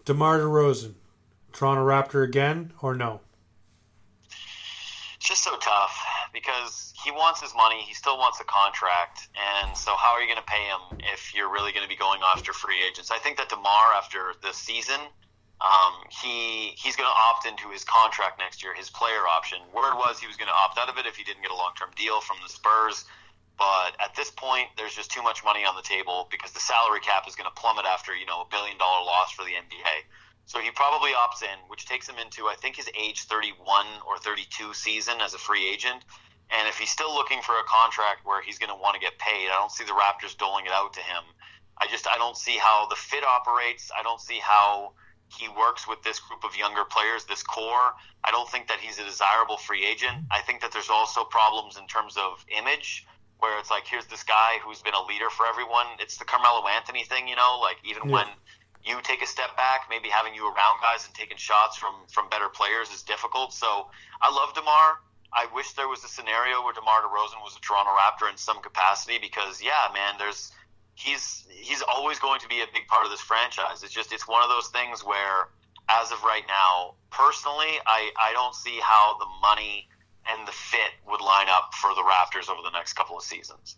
[0.05, 0.93] DeMar DeRozan,
[1.51, 3.21] Toronto Raptor again, or no?
[5.15, 5.99] It's just so tough
[6.31, 7.81] because he wants his money.
[7.81, 11.33] He still wants a contract, and so how are you going to pay him if
[11.33, 13.09] you're really going to be going after free agents?
[13.09, 14.99] I think that Demar, after this season,
[15.61, 19.57] um, he he's going to opt into his contract next year, his player option.
[19.73, 21.55] Word was he was going to opt out of it if he didn't get a
[21.55, 23.05] long term deal from the Spurs.
[23.57, 26.99] But at this point, there's just too much money on the table because the salary
[26.99, 29.95] cap is going to plummet after you know a billion dollar loss for the NBA.
[30.45, 34.17] So he probably opts in, which takes him into, I think, his age 31 or
[34.19, 36.03] 32 season as a free agent.
[36.51, 39.17] And if he's still looking for a contract where he's going to want to get
[39.17, 41.23] paid, I don't see the Raptors doling it out to him.
[41.77, 43.91] I just I don't see how the fit operates.
[43.97, 44.93] I don't see how
[45.27, 47.95] he works with this group of younger players, this core.
[48.23, 50.25] I don't think that he's a desirable free agent.
[50.31, 53.05] I think that there's also problems in terms of image,
[53.39, 55.87] where it's like here's this guy who's been a leader for everyone.
[55.99, 58.13] It's the Carmelo Anthony thing, you know, like even yeah.
[58.13, 58.27] when
[58.85, 62.29] you take a step back, maybe having you around guys and taking shots from from
[62.29, 63.53] better players is difficult.
[63.53, 63.87] So
[64.21, 65.01] I love Demar.
[65.33, 68.61] I wish there was a scenario where Demar Derozan was a Toronto Raptor in some
[68.61, 70.51] capacity because yeah, man, there's
[70.95, 73.83] he's he's always going to be a big part of this franchise.
[73.83, 75.49] It's just it's one of those things where
[75.89, 79.89] as of right now, personally, I I don't see how the money
[80.29, 83.75] and the fit would line up for the Raptors over the next couple of seasons.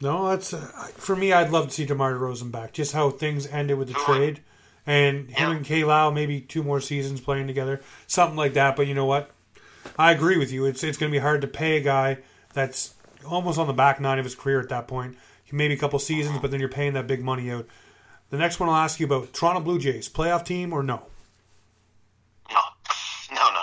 [0.00, 0.58] No, that's uh,
[0.94, 1.32] for me.
[1.32, 2.72] I'd love to see DeMar DeRozan back.
[2.72, 4.40] Just how things ended with the trade,
[4.84, 5.56] and him yeah.
[5.56, 5.84] and K.
[5.84, 8.74] Lau maybe two more seasons playing together, something like that.
[8.74, 9.30] But you know what?
[9.96, 10.64] I agree with you.
[10.64, 12.18] It's it's going to be hard to pay a guy
[12.52, 12.94] that's
[13.24, 15.16] almost on the back nine of his career at that point.
[15.54, 17.66] Maybe a couple seasons, but then you're paying that big money out.
[18.30, 21.06] The next one I'll ask you about Toronto Blue Jays playoff team or no.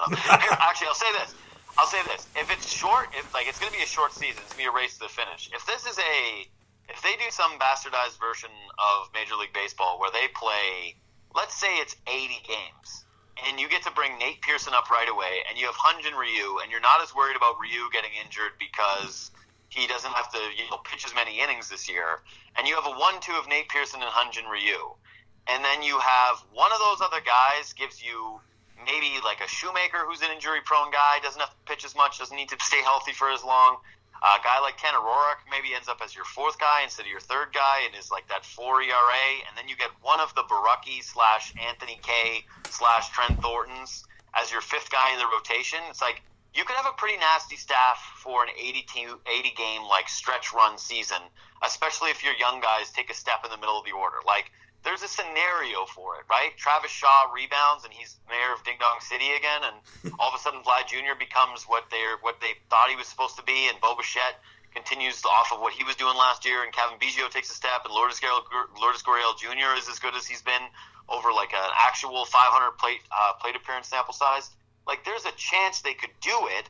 [0.30, 1.36] Actually, I'll say this.
[1.78, 4.42] I'll say this: if it's short, if like it's going to be a short season,
[4.42, 5.50] it's going to be a race to the finish.
[5.54, 6.50] If this is a,
[6.90, 8.50] if they do some bastardized version
[8.80, 10.98] of Major League Baseball where they play,
[11.36, 13.06] let's say it's 80 games,
[13.46, 16.60] and you get to bring Nate Pearson up right away, and you have Hyun-Jin Ryu,
[16.62, 19.32] and you're not as worried about Ryu getting injured because
[19.70, 22.26] he doesn't have to you know pitch as many innings this year,
[22.58, 24.98] and you have a one-two of Nate Pearson and Hyun-Jin Ryu,
[25.46, 28.42] and then you have one of those other guys gives you
[28.86, 32.20] maybe like a Shoemaker who's an injury prone guy, doesn't have to pitch as much,
[32.20, 33.78] doesn't need to stay healthy for as long.
[34.20, 37.22] A guy like Tanner Roark maybe ends up as your fourth guy instead of your
[37.22, 39.28] third guy and is like that four ERA.
[39.48, 44.04] And then you get one of the Borucki slash Anthony Kay slash Trent Thorntons
[44.36, 45.80] as your fifth guy in the rotation.
[45.90, 46.22] It's like
[46.54, 50.78] you could have a pretty nasty staff for an 82, 80 game like stretch run
[50.78, 51.22] season,
[51.64, 54.18] especially if your young guys take a step in the middle of the order.
[54.28, 54.52] Like
[54.84, 56.56] there's a scenario for it, right?
[56.58, 60.40] Travis Shaw rebounds and he's mayor of Ding Dong City again, and all of a
[60.40, 61.18] sudden Vlad Jr.
[61.18, 64.40] becomes what they what they thought he was supposed to be, and Bo Bichette
[64.74, 67.84] continues off of what he was doing last year, and Cavan Biggio takes a step,
[67.86, 68.46] and Lourdes Gurriel,
[68.80, 69.76] Lourdes Gurriel Jr.
[69.78, 70.62] is as good as he's been
[71.10, 74.50] over like an actual 500 plate uh, plate appearance sample size.
[74.88, 76.70] Like there's a chance they could do it,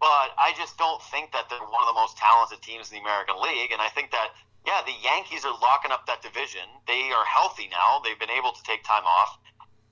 [0.00, 3.02] but I just don't think that they're one of the most talented teams in the
[3.02, 4.30] American League, and I think that
[4.66, 6.68] yeah, the Yankees are locking up that division.
[6.86, 8.00] They are healthy now.
[8.04, 9.38] They've been able to take time off.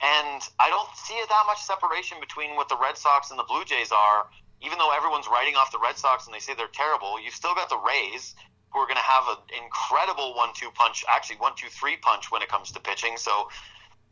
[0.01, 3.65] And I don't see that much separation between what the Red Sox and the Blue
[3.65, 4.29] Jays are.
[4.61, 7.55] Even though everyone's writing off the Red Sox and they say they're terrible, you've still
[7.55, 8.35] got the Rays
[8.71, 12.71] who are going to have an incredible one-two punch, actually one-two-three punch when it comes
[12.71, 13.17] to pitching.
[13.17, 13.49] So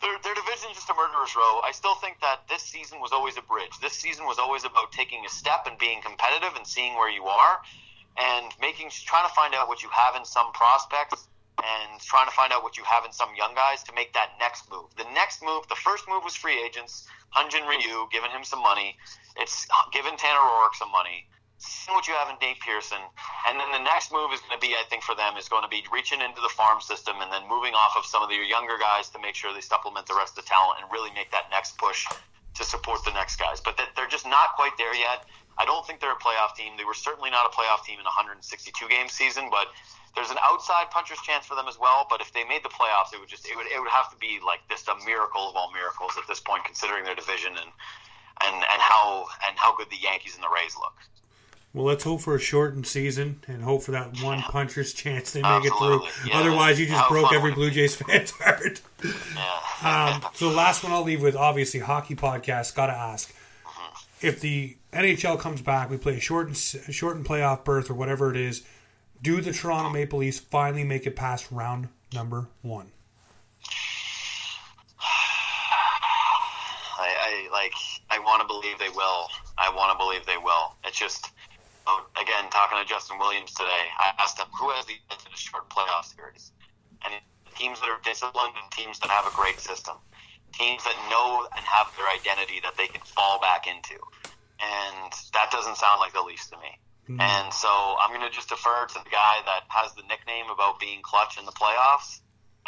[0.01, 1.61] their, their division is just a murderer's row.
[1.63, 3.77] I still think that this season was always a bridge.
[3.81, 7.25] This season was always about taking a step and being competitive and seeing where you
[7.25, 7.61] are
[8.17, 12.33] and making trying to find out what you have in some prospects and trying to
[12.33, 14.85] find out what you have in some young guys to make that next move.
[14.97, 18.97] The next move, the first move was free agents, Hyun-Jin Ryu, giving him some money.
[19.37, 21.25] It's giving Tanner Roark some money,
[21.57, 23.01] seeing what you have in Nate Pearson,
[23.49, 25.63] and then the next move is going to be, I think, for them is going
[25.63, 28.45] to be reaching into the farm system and then moving off of some of your
[28.45, 31.31] younger guys to make sure they supplement the rest of the talent and really make
[31.31, 32.05] that next push
[32.53, 33.61] to support the next guys.
[33.61, 35.25] But that they're just not quite there yet.
[35.59, 36.73] I don't think they're a playoff team.
[36.77, 39.67] They were certainly not a playoff team in a 162 game season, but
[40.15, 42.07] there's an outside puncher's chance for them as well.
[42.09, 44.17] But if they made the playoffs, it would just it would it would have to
[44.17, 47.71] be like just a miracle of all miracles at this point, considering their division and
[48.41, 50.93] and and how and how good the Yankees and the Rays look.
[51.73, 54.47] Well, let's hope for a shortened season and hope for that one yeah.
[54.47, 56.07] puncher's chance they make Absolutely.
[56.07, 56.29] it through.
[56.31, 56.39] Yeah.
[56.39, 58.81] Otherwise, you just how broke every Blue Jays fan's heart.
[59.03, 60.15] Yeah.
[60.15, 62.73] um, so, the last one I'll leave with obviously hockey podcast.
[62.73, 63.31] Got to ask.
[64.21, 68.37] If the NHL comes back, we play a shortened shortened playoff berth or whatever it
[68.37, 68.63] is.
[69.21, 72.91] Do the Toronto Maple Leafs finally make it past round number one?
[76.99, 77.73] I, I like.
[78.09, 79.29] I want to believe they will.
[79.57, 80.75] I want to believe they will.
[80.85, 81.31] It's just
[81.87, 85.33] oh, again, talking to Justin Williams today, I asked him who has the edge in
[85.33, 86.51] a short playoff series,
[87.03, 87.13] and
[87.55, 89.95] teams that are disciplined and teams that have a great system,
[90.53, 93.99] teams that know and have their identity that they can fall back into,
[94.61, 96.71] and that doesn't sound like the Leafs to me.
[97.09, 97.21] Mm-hmm.
[97.21, 100.79] And so I'm going to just defer to the guy that has the nickname about
[100.79, 102.19] being clutch in the playoffs,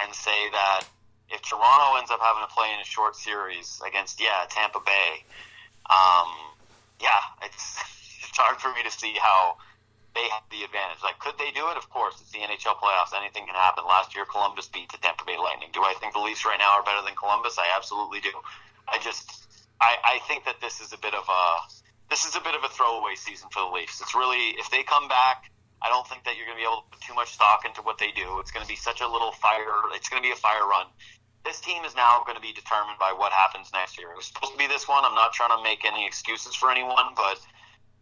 [0.01, 0.83] and say that
[1.29, 5.23] if Toronto ends up having to play in a short series against yeah Tampa Bay,
[5.89, 6.29] um,
[7.01, 7.77] yeah, it's
[8.27, 9.57] it's hard for me to see how
[10.15, 11.01] they have the advantage.
[11.03, 11.77] Like, could they do it?
[11.77, 13.13] Of course, it's the NHL playoffs.
[13.13, 13.85] Anything can happen.
[13.85, 15.69] Last year, Columbus beat the Tampa Bay Lightning.
[15.71, 17.57] Do I think the Leafs right now are better than Columbus?
[17.57, 18.33] I absolutely do.
[18.87, 19.29] I just,
[19.79, 21.43] I, I think that this is a bit of a,
[22.09, 24.01] this is a bit of a throwaway season for the Leafs.
[24.01, 25.51] It's really, if they come back,
[25.81, 27.81] I don't think that you're going to be able to put too much stock into
[27.81, 28.39] what they do.
[28.41, 29.93] It's going to be such a little fire.
[29.93, 30.87] It's going to be a fire run.
[31.45, 34.11] This team is now going to be determined by what happens next year.
[34.11, 35.05] It was supposed to be this one.
[35.05, 37.39] I'm not trying to make any excuses for anyone, but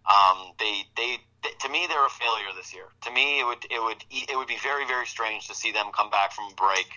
[0.09, 2.85] um, they, they, to me, they're a failure this year.
[3.05, 5.87] To me, it would, it would, it would be very, very strange to see them
[5.95, 6.87] come back from a break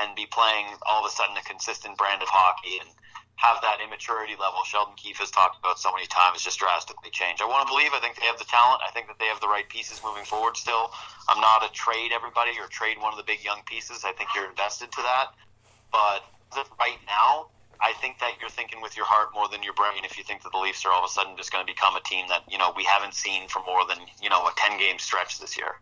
[0.00, 2.88] and be playing all of a sudden a consistent brand of hockey and
[3.36, 7.40] have that immaturity level Sheldon Keefe has talked about so many times just drastically change.
[7.40, 7.90] I want to believe.
[7.92, 8.80] I think they have the talent.
[8.86, 10.56] I think that they have the right pieces moving forward.
[10.56, 10.92] Still,
[11.28, 14.04] I'm not a trade everybody or trade one of the big young pieces.
[14.04, 15.34] I think you're invested to that,
[15.90, 16.22] but
[16.78, 17.48] right now,
[17.82, 20.42] I think that you're thinking with your heart more than your brain if you think
[20.44, 22.42] that the Leafs are all of a sudden just going to become a team that
[22.48, 25.58] you know we haven't seen for more than you know a ten game stretch this
[25.58, 25.74] year.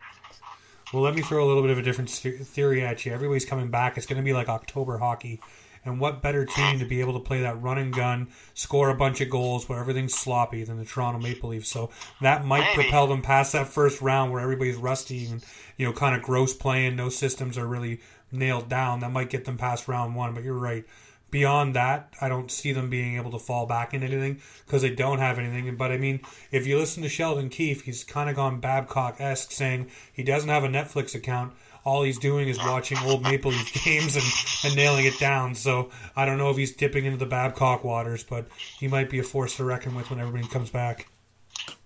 [0.93, 3.13] Well, let me throw a little bit of a different theory at you.
[3.13, 3.97] Everybody's coming back.
[3.97, 5.41] It's going to be like October hockey.
[5.85, 8.95] And what better team to be able to play that run and gun, score a
[8.95, 11.71] bunch of goals where everything's sloppy than the Toronto Maple Leafs?
[11.71, 11.89] So
[12.21, 12.83] that might Maybe.
[12.83, 15.43] propel them past that first round where everybody's rusty and
[15.79, 16.97] you know kind of gross playing.
[16.97, 18.01] No systems are really
[18.33, 19.01] nailed down.
[19.01, 20.35] That might get them past round one.
[20.35, 20.85] But you're right
[21.31, 24.95] beyond that, I don't see them being able to fall back in anything because they
[24.95, 25.77] don't have anything.
[25.77, 26.21] But I mean,
[26.51, 30.49] if you listen to Sheldon Keefe, he's kind of gone Babcock esque, saying he doesn't
[30.49, 31.55] have a Netflix account.
[31.85, 34.25] All he's doing is watching old Maple Leaf games and,
[34.65, 35.55] and nailing it down.
[35.55, 39.19] So I don't know if he's dipping into the Babcock waters, but he might be
[39.19, 41.09] a force to reckon with when everybody comes back.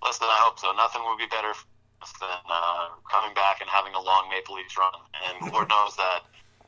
[0.03, 0.71] Listen, I hope so.
[0.73, 1.53] Nothing would be better
[2.19, 4.91] than uh, coming back and having a long Maple Leafs run.
[5.25, 6.21] And Lord knows that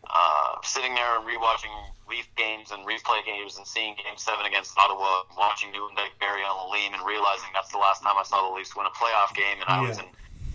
[0.10, 1.72] uh, sitting there and rewatching
[2.10, 6.56] Leaf games and replay games and seeing Game Seven against Ottawa, watching Nieuwendyk bury on
[6.56, 9.60] Lalime, and realizing that's the last time I saw the Leafs win a playoff game,
[9.60, 9.90] and I yeah.
[9.90, 10.06] was in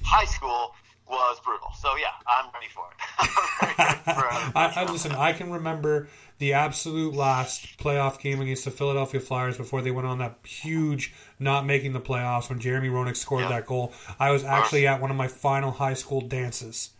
[0.02, 0.74] high school
[1.08, 1.68] was brutal.
[1.78, 3.26] So yeah, I'm ready for it.
[3.28, 4.52] for it.
[4.56, 5.12] I, I, listen.
[5.12, 10.06] I can remember the absolute last playoff game against the Philadelphia Flyers before they went
[10.06, 13.92] on that huge not making the playoffs when Jeremy Roenick scored that goal.
[14.18, 16.90] I was actually at one of my final high school dances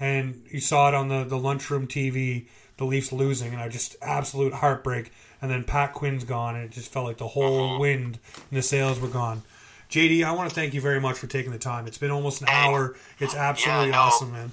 [0.00, 2.46] and you saw it on the, the lunchroom TV,
[2.76, 5.12] the Leafs losing, and I just absolute heartbreak.
[5.40, 7.78] And then Pat Quinn's gone, and it just felt like the whole uh-huh.
[7.78, 8.18] wind
[8.50, 9.42] and the sails were gone.
[9.90, 11.86] JD, I want to thank you very much for taking the time.
[11.86, 12.94] It's been almost an hour.
[13.20, 13.98] It's absolutely yeah, no.
[13.98, 14.52] awesome, man.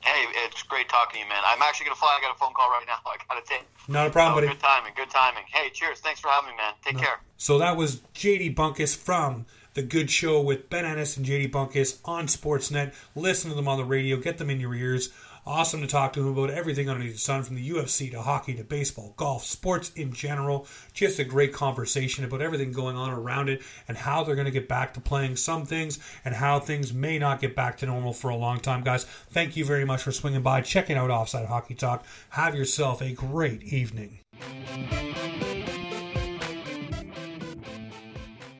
[0.00, 1.42] Hey, it's great talking to you, man.
[1.46, 2.18] I'm actually going to fly.
[2.18, 2.98] I got a phone call right now.
[3.06, 3.64] I got to take.
[3.88, 4.48] Not a problem, oh, buddy.
[4.48, 4.92] Good timing.
[4.96, 5.44] Good timing.
[5.46, 6.00] Hey, cheers.
[6.00, 6.74] Thanks for having me, man.
[6.84, 7.02] Take no.
[7.02, 7.20] care.
[7.36, 9.46] So that was JD Bunkis from
[9.80, 12.92] the Good Show with Ben Ennis and JD Bunkis on Sportsnet.
[13.14, 15.08] Listen to them on the radio, get them in your ears.
[15.46, 18.52] Awesome to talk to him about everything underneath the sun, from the UFC to hockey
[18.56, 20.66] to baseball, golf, sports in general.
[20.92, 24.50] Just a great conversation about everything going on around it and how they're going to
[24.50, 28.12] get back to playing some things and how things may not get back to normal
[28.12, 29.04] for a long time, guys.
[29.30, 32.04] Thank you very much for swinging by, checking out Offside Hockey Talk.
[32.30, 34.18] Have yourself a great evening.